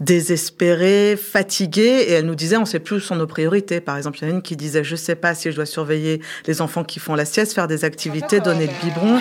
désespérés, 0.00 1.16
fatigués 1.16 1.95
et 2.02 2.12
elles 2.12 2.26
nous 2.26 2.34
disaient 2.34 2.56
on 2.56 2.64
sait 2.64 2.80
plus 2.80 2.96
où 2.96 3.00
sont 3.00 3.16
nos 3.16 3.26
priorités. 3.26 3.80
Par 3.80 3.96
exemple, 3.96 4.18
il 4.18 4.22
y 4.22 4.24
en 4.26 4.32
a 4.32 4.34
une 4.36 4.42
qui 4.42 4.56
disait 4.56 4.84
je 4.84 4.96
sais 4.96 5.14
pas 5.14 5.34
si 5.34 5.50
je 5.50 5.56
dois 5.56 5.66
surveiller 5.66 6.20
les 6.46 6.60
enfants 6.60 6.84
qui 6.84 6.98
font 6.98 7.14
la 7.14 7.24
sieste, 7.24 7.52
faire 7.52 7.68
des 7.68 7.84
activités, 7.84 8.40
donner 8.40 8.66
le 8.66 8.72
biberon. 8.82 9.20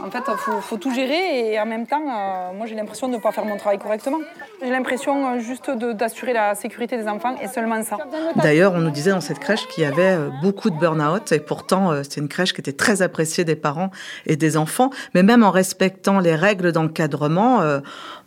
En 0.00 0.10
fait, 0.10 0.22
il 0.28 0.60
faut, 0.60 0.76
tout 0.76 0.92
gérer 0.92 1.52
et 1.52 1.60
en 1.60 1.66
même 1.66 1.86
temps, 1.86 2.02
euh, 2.02 2.52
moi 2.52 2.66
j'ai 2.66 2.74
l'impression 2.74 3.08
de 3.08 3.14
ne 3.14 3.20
pas 3.20 3.32
faire 3.32 3.44
mon 3.44 3.56
travail 3.56 3.78
correctement. 3.78 4.18
J'ai 4.60 4.70
l'impression 4.70 5.26
euh, 5.26 5.38
juste 5.38 5.70
d'assurer 5.70 6.32
la 6.32 6.54
sécurité 6.54 6.96
des 6.96 7.06
enfants 7.06 7.36
et 7.40 7.48
seulement 7.48 7.82
ça. 7.82 7.98
D'ailleurs, 8.36 8.72
on 8.74 8.78
nous 8.78 8.90
disait 8.90 9.12
dans 9.12 9.20
cette 9.20 9.38
crèche 9.38 9.66
qu'il 9.68 9.84
y 9.84 9.86
avait 9.86 10.16
euh, 10.16 10.30
beaucoup 10.42 10.70
de 10.70 10.76
burn-out 10.76 11.32
et 11.32 11.40
pourtant 11.40 11.92
c'est 12.02 12.20
une 12.20 12.28
crèche 12.28 12.52
qui 12.52 12.60
était 12.60 12.72
très 12.72 13.02
appréciée 13.02 13.44
des 13.44 13.56
parents 13.56 13.90
et 14.26 14.36
des 14.36 14.56
enfants. 14.56 14.90
Mais 15.14 15.22
même 15.22 15.44
en 15.44 15.50
respectant 15.50 16.18
les 16.18 16.34
règles 16.34 16.72
d'encadrement, 16.72 17.60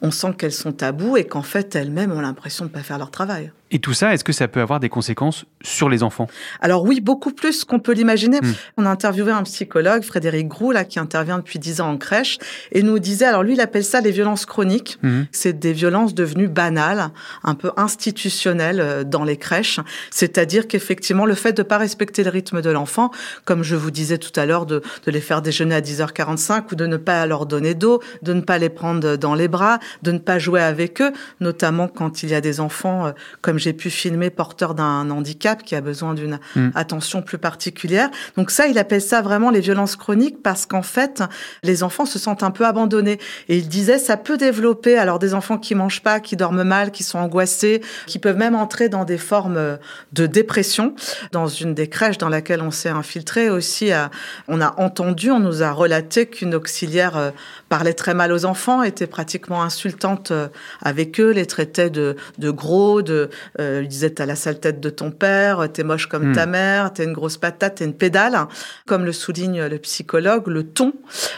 on 0.02 0.12
sent 0.12 0.34
qu'elles 0.38 0.52
sont 0.52 0.72
tabous 0.72 1.18
et 1.18 1.26
qu'en 1.26 1.42
fait 1.42 1.76
elles-mêmes 1.76 2.12
ont 2.12 2.22
l'impression 2.22 2.66
de 2.66 2.70
ne 2.70 2.74
pas 2.74 2.82
faire 2.82 2.98
leur 2.98 3.12
travail. 3.12 3.52
Et 3.72 3.80
tout 3.80 3.94
ça, 3.94 4.14
est-ce 4.14 4.24
que 4.24 4.32
ça 4.32 4.48
peut 4.48 4.62
avoir 4.62 4.80
des 4.80 4.90
conséquences 4.90 5.46
sur 5.62 5.90
les 5.90 6.04
enfants? 6.04 6.28
Alors 6.62 6.84
oui, 6.84 7.02
beaucoup 7.02 7.34
plus 7.34 7.66
qu'on 7.66 7.80
peut 7.80 7.92
l'imaginer. 7.92 8.40
Hmm. 8.40 8.54
On 8.78 8.86
a 8.86 8.90
interviewé 8.90 9.32
un 9.32 9.44
psychologue, 9.44 10.04
Frédéric 10.04 10.48
Groux, 10.48 10.72
là, 10.72 10.86
qui 10.86 11.00
intervient 11.00 11.38
depuis 11.38 11.60
10 11.60 11.82
ans 11.82 11.90
en 11.90 11.98
crèche, 11.98 12.38
et 12.72 12.82
nous 12.82 13.00
disait, 13.00 13.26
alors 13.26 13.44
lui, 13.44 13.54
il 13.54 13.62
appelle 13.62 13.84
ça 13.84 14.00
les 14.00 14.12
violences 14.12 14.46
chroniques. 14.46 14.98
Hmm. 15.04 15.24
C'est 15.32 15.60
des 15.60 15.74
violences 15.74 16.14
devenues 16.14 16.48
banales, 16.48 17.10
un 17.44 17.56
peu 17.56 17.72
institutionnelles 17.76 18.80
euh, 18.80 19.04
dans 19.04 19.24
les 19.24 19.38
crèches. 19.38 19.80
C'est-à-dire 20.12 20.68
qu'effectivement, 20.68 21.26
le 21.26 21.36
fait 21.36 21.54
de 21.54 21.62
ne 21.62 21.68
pas 21.68 21.78
respecter 21.78 22.24
le 22.24 22.30
rythme 22.30 22.62
de 22.62 22.70
l'enfant, 22.70 23.12
comme 23.44 23.64
je 23.64 23.76
vous 23.76 23.92
disais 23.92 24.18
tout 24.18 24.38
à 24.40 24.46
l'heure, 24.46 24.66
de, 24.66 24.82
de 25.06 25.12
les 25.12 25.22
faire 25.22 25.42
déjeuner 25.42 25.76
à 25.76 25.82
10h45 25.82 26.72
ou 26.72 26.76
de 26.76 26.86
ne 26.86 26.98
pas 26.98 27.26
leur 27.26 27.46
donner 27.46 27.74
d'eau, 27.74 28.02
de 28.22 28.34
ne 28.34 28.42
pas 28.42 28.58
les 28.58 28.70
prendre 28.70 29.18
dans 29.18 29.36
les 29.36 29.48
bras, 29.48 29.80
de 30.04 30.12
ne 30.12 30.20
pas 30.20 30.40
jouer 30.40 30.62
avec 30.62 31.02
eux, 31.02 31.12
notamment 31.42 31.88
quand 31.88 32.24
il 32.24 32.30
y 32.30 32.36
a 32.36 32.42
des 32.42 32.60
enfants, 32.60 33.08
euh, 33.08 33.12
comme 33.58 33.64
j'ai 33.64 33.74
pu 33.74 33.90
filmer, 33.90 34.30
porteur 34.30 34.76
d'un 34.76 35.10
handicap 35.10 35.64
qui 35.64 35.74
a 35.74 35.82
besoin 35.82 36.14
d'une 36.14 36.40
mm. 36.56 36.70
attention 36.76 37.24
plus 37.24 37.40
particulière. 37.40 38.12
Donc 38.36 38.52
ça, 38.52 38.68
il 38.68 38.78
appelle 38.78 39.02
ça 39.02 39.24
vraiment 39.24 39.50
les 39.50 39.62
violences 39.62 39.96
chroniques 39.96 40.44
parce 40.44 40.68
qu'en 40.68 40.84
fait, 40.84 41.24
les 41.64 41.82
enfants 41.82 42.06
se 42.06 42.20
sentent 42.20 42.44
un 42.44 42.52
peu 42.52 42.66
abandonnés. 42.66 43.20
Et 43.50 43.58
il 43.58 43.68
disait, 43.68 43.98
ça 43.98 44.16
peut 44.16 44.38
développer 44.38 44.98
alors 44.98 45.18
des 45.18 45.34
enfants 45.34 45.58
qui 45.58 45.74
mangent 45.74 46.04
pas, 46.04 46.20
qui 46.20 46.36
dorment 46.36 46.64
mal, 46.64 46.92
qui 46.92 47.04
sont 47.04 47.18
angoissés, 47.18 47.82
qui 48.06 48.20
peuvent 48.20 48.38
même 48.38 48.54
entrer 48.54 48.90
dans 48.90 49.06
des 49.06 49.18
formes 49.18 49.80
de 50.14 50.26
dépression. 50.28 50.94
Dans 51.32 51.48
une 51.48 51.74
des 51.74 51.88
crèches 51.88 52.20
dans 52.20 52.30
laquelle 52.30 52.62
on 52.62 52.72
s'est 52.72 52.90
infiltré 52.90 53.50
aussi, 53.50 53.92
euh, 53.92 54.06
on 54.48 54.62
a 54.62 54.76
entendu, 54.78 55.32
on 55.32 55.40
nous 55.40 55.64
a 55.64 55.72
relaté 55.72 56.28
qu'une 56.28 56.54
auxiliaire 56.54 57.18
euh, 57.18 57.32
parlait 57.70 57.94
très 57.94 58.14
mal 58.14 58.32
aux 58.32 58.46
enfants, 58.46 58.84
était 58.84 59.08
pratiquement 59.08 59.64
insultante 59.64 60.32
euh, 60.32 60.48
avec 60.82 61.20
eux, 61.20 61.32
les 61.32 61.46
traitait 61.46 61.90
de, 61.90 62.16
de 62.38 62.50
gros, 62.50 63.02
de, 63.02 63.30
euh, 63.60 63.82
lui 63.82 63.88
disait 63.88 64.12
t'as 64.12 64.26
la 64.26 64.36
sale 64.36 64.60
tête 64.60 64.80
de 64.80 64.90
ton 64.90 65.12
père, 65.12 65.68
t'es 65.72 65.84
moche 65.84 66.08
comme 66.08 66.34
ta 66.34 66.46
hmm. 66.46 66.52
mère, 66.52 66.94
t'es 66.94 67.04
une 67.04 67.14
grosse 67.14 67.38
patate, 67.38 67.76
t'es 67.76 67.86
une 67.86 67.94
pédale. 67.94 68.38
Comme 68.86 69.06
le 69.06 69.12
souligne 69.12 69.66
le 69.66 69.78
psychologue, 69.80 70.48
le 70.48 70.64
ton 70.64 70.94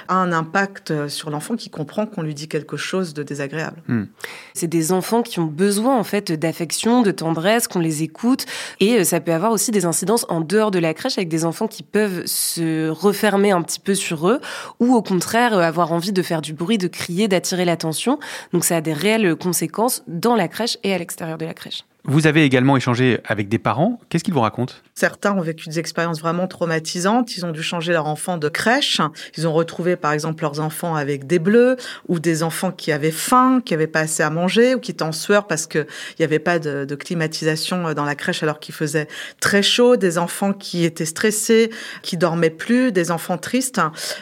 a 0.08 0.16
un 0.16 0.32
impact 0.32 1.08
sur 1.08 1.30
l'enfant 1.30 1.56
qui 1.56 1.70
comprend 1.70 2.06
qu'on 2.06 2.22
lui 2.22 2.34
dit 2.34 2.48
quelque 2.48 2.78
chose 2.78 3.14
de 3.14 3.24
désagréable. 3.24 3.82
Hmm. 3.88 4.06
C'est 4.54 4.68
des 4.68 4.92
enfants 4.92 5.22
qui 5.22 5.40
ont 5.40 5.46
besoin 5.46 5.98
en 5.98 6.04
fait 6.04 6.32
d'affection, 6.32 7.02
de 7.02 7.12
tendresse, 7.12 7.68
qu'on 7.68 7.80
les 7.80 8.04
écoute, 8.04 8.46
et 8.80 9.00
euh, 9.00 9.04
ça 9.04 9.20
peut 9.20 9.34
avoir 9.34 9.52
aussi 9.52 9.72
des 9.72 9.86
incidences 9.86 10.26
en 10.30 10.42
dehors 10.42 10.72
de 10.72 10.80
la 10.80 10.94
crèche 10.94 11.18
avec 11.18 11.30
des 11.30 11.46
enfants 11.46 11.68
qui 11.68 11.84
peuvent 11.84 12.26
se 12.26 12.90
refermer 12.90 13.52
un 13.52 13.62
petit 13.62 13.80
peu 13.80 13.96
sur 13.96 14.30
eux, 14.30 14.40
ou 14.80 14.96
au 14.96 15.02
contraire 15.02 15.58
euh, 15.58 15.62
avoir 15.62 15.92
envie 15.92 16.12
de 16.12 16.19
faire 16.22 16.42
du 16.42 16.54
bruit, 16.54 16.78
de 16.78 16.88
crier, 16.88 17.28
d'attirer 17.28 17.66
l'attention. 17.66 18.20
Donc 18.54 18.64
ça 18.64 18.78
a 18.78 18.82
des 18.82 18.94
réelles 18.94 19.36
conséquences 19.36 20.04
dans 20.08 20.36
la 20.36 20.48
crèche 20.48 20.78
et 20.84 20.94
à 20.94 20.98
l'extérieur 20.98 21.38
de 21.38 21.46
la 21.46 21.54
crèche. 21.54 21.84
Vous 22.06 22.28
avez 22.28 22.46
également 22.46 22.78
échangé 22.78 23.20
avec 23.26 23.50
des 23.50 23.60
parents. 23.60 24.00
Qu'est-ce 24.08 24.24
qu'ils 24.24 24.34
vous 24.34 24.40
racontent? 24.40 24.74
Certains 24.96 25.34
ont 25.34 25.42
vécu 25.42 25.68
des 25.68 25.80
expériences 25.80 26.22
vraiment 26.22 26.48
traumatisantes. 26.48 27.36
Ils 27.36 27.46
ont 27.46 27.52
dû 27.52 27.62
changer 27.62 27.92
leur 27.92 28.08
enfant 28.08 28.38
de 28.38 28.48
crèche. 28.48 29.02
Ils 29.38 29.48
ont 29.48 29.54
retrouvé, 29.54 29.98
par 29.98 30.14
exemple, 30.14 30.44
leurs 30.44 30.62
enfants 30.62 30.96
avec 30.96 31.28
des 31.28 31.40
bleus 31.40 31.76
ou 32.08 32.20
des 32.20 32.42
enfants 32.42 32.72
qui 32.72 32.94
avaient 32.94 33.12
faim, 33.12 33.62
qui 33.64 33.74
n'avaient 33.74 33.88
pas 33.88 34.02
assez 34.02 34.24
à 34.24 34.30
manger 34.30 34.76
ou 34.76 34.80
qui 34.80 34.92
étaient 34.92 35.04
en 35.04 35.12
sueur 35.12 35.46
parce 35.46 35.68
qu'il 35.68 35.86
n'y 36.20 36.26
avait 36.26 36.40
pas 36.40 36.58
de, 36.58 36.86
de, 36.86 36.96
climatisation 36.96 37.94
dans 37.94 38.06
la 38.06 38.16
crèche 38.16 38.44
alors 38.44 38.60
qu'il 38.60 38.74
faisait 38.74 39.08
très 39.42 39.62
chaud. 39.62 39.98
Des 39.98 40.18
enfants 40.18 40.54
qui 40.54 40.86
étaient 40.86 41.06
stressés, 41.06 41.70
qui 42.02 42.16
dormaient 42.16 42.50
plus, 42.50 42.94
des 42.94 43.12
enfants 43.12 43.38
tristes. 43.38 43.82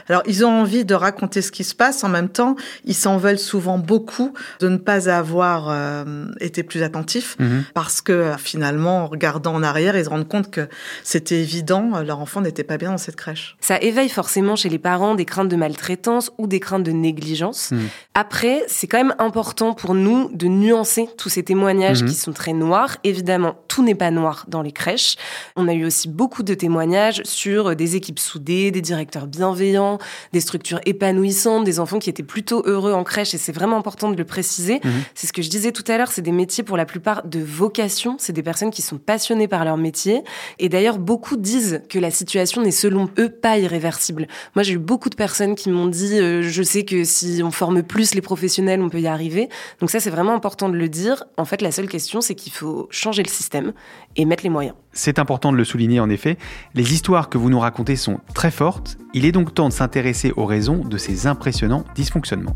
Alors, 0.10 0.24
ils 0.25 0.43
ont 0.43 0.62
envie 0.62 0.84
de 0.84 0.96
raconter 0.96 1.43
ce 1.43 1.51
qui 1.51 1.63
se 1.63 1.75
passe. 1.75 2.03
En 2.03 2.10
même 2.10 2.29
temps, 2.29 2.55
ils 2.86 2.96
s'en 2.96 3.17
veulent 3.17 3.39
souvent 3.39 3.77
beaucoup 3.77 4.34
de 4.60 4.67
ne 4.67 4.77
pas 4.77 5.10
avoir 5.10 5.69
euh, 5.69 6.25
été 6.39 6.63
plus 6.63 6.81
attentifs. 6.81 7.36
Mhm 7.39 7.65
parce 7.74 8.02
que 8.02 8.34
finalement, 8.38 9.04
en 9.04 9.08
regardant 9.08 9.54
en 9.54 9.64
arrière, 9.64 9.98
ils 9.98 10.06
se 10.06 10.10
rendent 10.10 10.28
compte 10.28 10.52
que 10.52 10.68
c'était 11.04 11.42
évident, 11.42 12.02
leur 12.02 12.20
enfant 12.20 12.42
n'était 12.42 12.64
pas 12.64 12.78
bien 12.78 12.92
dans 12.92 12.98
cette 12.98 13.16
crèche. 13.16 13.58
Ça 13.62 13.78
éveille 13.82 14.10
forcément 14.10 14.56
chez 14.56 14.70
les 14.70 14.80
parents 14.80 15.16
des 15.16 15.26
craintes 15.26 15.50
de 15.50 15.56
maltraitance 15.56 16.32
ou 16.38 16.48
des 16.48 16.60
craintes 16.60 16.84
de 16.84 16.92
négligence. 16.92 17.72
Hmm. 17.72 17.88
Après, 18.14 18.64
c'est 18.68 18.88
quand 18.88 18.98
même 18.98 19.16
important 19.20 19.74
pour 19.74 19.94
nous 19.94 20.30
de 20.34 20.48
nuancer 20.48 21.10
tous 21.18 21.30
ces 21.30 21.44
témoignages 21.44 22.04
hmm. 22.04 22.08
qui 22.08 22.16
sont 22.16 22.34
très 22.34 22.54
noirs. 22.54 22.98
Évidemment, 23.04 23.56
tout 23.68 23.84
n'est 23.84 23.96
pas 23.96 24.12
noir 24.12 24.46
dans 24.48 24.62
les 24.62 24.72
crèches. 24.72 25.16
On 25.56 25.68
a 25.68 25.74
eu 25.74 25.86
aussi 25.86 26.08
beaucoup 26.08 26.44
de 26.44 26.54
témoignages 26.54 27.22
sur 27.24 27.76
des 27.76 27.96
équipes 27.96 28.20
soudées, 28.20 28.72
des 28.72 28.82
directeurs 28.82 29.28
bienveillants, 29.28 29.98
des 30.34 30.40
structures 30.40 30.80
épanouissantes, 30.86 31.64
des 31.64 31.80
enfants 31.80 32.00
qui 32.00 32.10
étaient 32.10 32.24
plutôt 32.24 32.64
heureux 32.66 32.94
en 32.94 33.04
crèche 33.04 33.34
et 33.34 33.38
c'est 33.38 33.52
vraiment 33.52 33.78
important 33.78 34.10
de 34.10 34.16
le 34.16 34.26
préciser. 34.26 34.80
Hmm. 34.84 34.90
C'est 35.16 35.28
ce 35.28 35.34
que 35.34 35.42
je 35.42 35.50
disais 35.50 35.72
tout 35.72 35.84
à 35.88 35.98
l'heure, 35.98 36.12
c'est 36.12 36.22
des 36.22 36.32
métiers 36.32 36.64
pour 36.64 36.78
la 36.78 36.86
plupart 36.86 37.26
de 37.26 37.40
vocation, 37.58 38.16
c'est 38.20 38.34
des 38.34 38.44
personnes 38.44 38.70
qui 38.70 38.82
sont 38.82 38.98
passionnées 38.98 39.48
par 39.48 39.66
leur 39.66 39.78
métier. 39.78 40.24
Et 40.60 40.70
d'ailleurs, 40.70 41.00
beaucoup 41.00 41.36
disent 41.36 41.82
que 41.90 42.00
la 42.00 42.12
situation 42.12 42.62
n'est 42.62 42.72
selon 42.72 43.10
eux 43.18 43.30
pas 43.30 43.58
irréversible. 43.58 44.28
Moi, 44.56 44.64
j'ai 44.64 44.74
eu 44.74 44.78
beaucoup 44.78 45.10
de 45.10 45.16
personnes 45.16 45.56
qui 45.56 45.70
m'ont 45.70 45.88
dit, 45.88 46.20
euh, 46.20 46.44
je 46.44 46.64
sais 46.64 46.86
que 46.86 47.04
si 47.04 47.42
on 47.44 47.52
forme 47.52 47.84
plus 47.84 48.14
les 48.14 48.22
professionnels, 48.22 48.82
on 48.82 48.90
peut 48.90 49.02
y 49.02 49.08
arriver. 49.08 49.50
Donc 49.80 49.90
ça, 49.90 50.00
c'est 50.00 50.10
vraiment 50.10 50.34
important 50.34 50.70
de 50.70 50.78
le 50.78 50.88
dire. 50.88 51.24
En 51.38 51.46
fait, 51.46 51.62
la 51.62 51.72
seule 51.72 51.88
question, 51.88 52.22
c'est 52.22 52.36
qu'il 52.36 52.54
faut 52.54 52.88
changer 52.92 53.24
le 53.24 53.30
système 53.30 53.74
et 54.16 54.26
mettre 54.26 54.44
les 54.44 54.50
moyens. 54.50 54.76
C'est 54.94 55.20
important 55.20 55.52
de 55.52 55.58
le 55.58 55.64
souligner 55.64 56.00
en 56.00 56.10
effet. 56.10 56.38
Les 56.76 56.94
histoires 56.94 57.30
que 57.30 57.38
vous 57.38 57.50
nous 57.50 57.60
racontez 57.60 57.96
sont 57.96 58.20
très 58.34 58.52
fortes. 58.52 58.98
Il 59.14 59.26
est 59.26 59.32
donc 59.32 59.54
temps 59.54 59.70
de 59.70 59.74
s'intéresser 59.74 60.32
aux 60.36 60.46
raisons 60.46 60.78
de 60.78 60.98
ces 60.98 61.28
impressionnants 61.28 61.84
dysfonctionnements. 61.96 62.56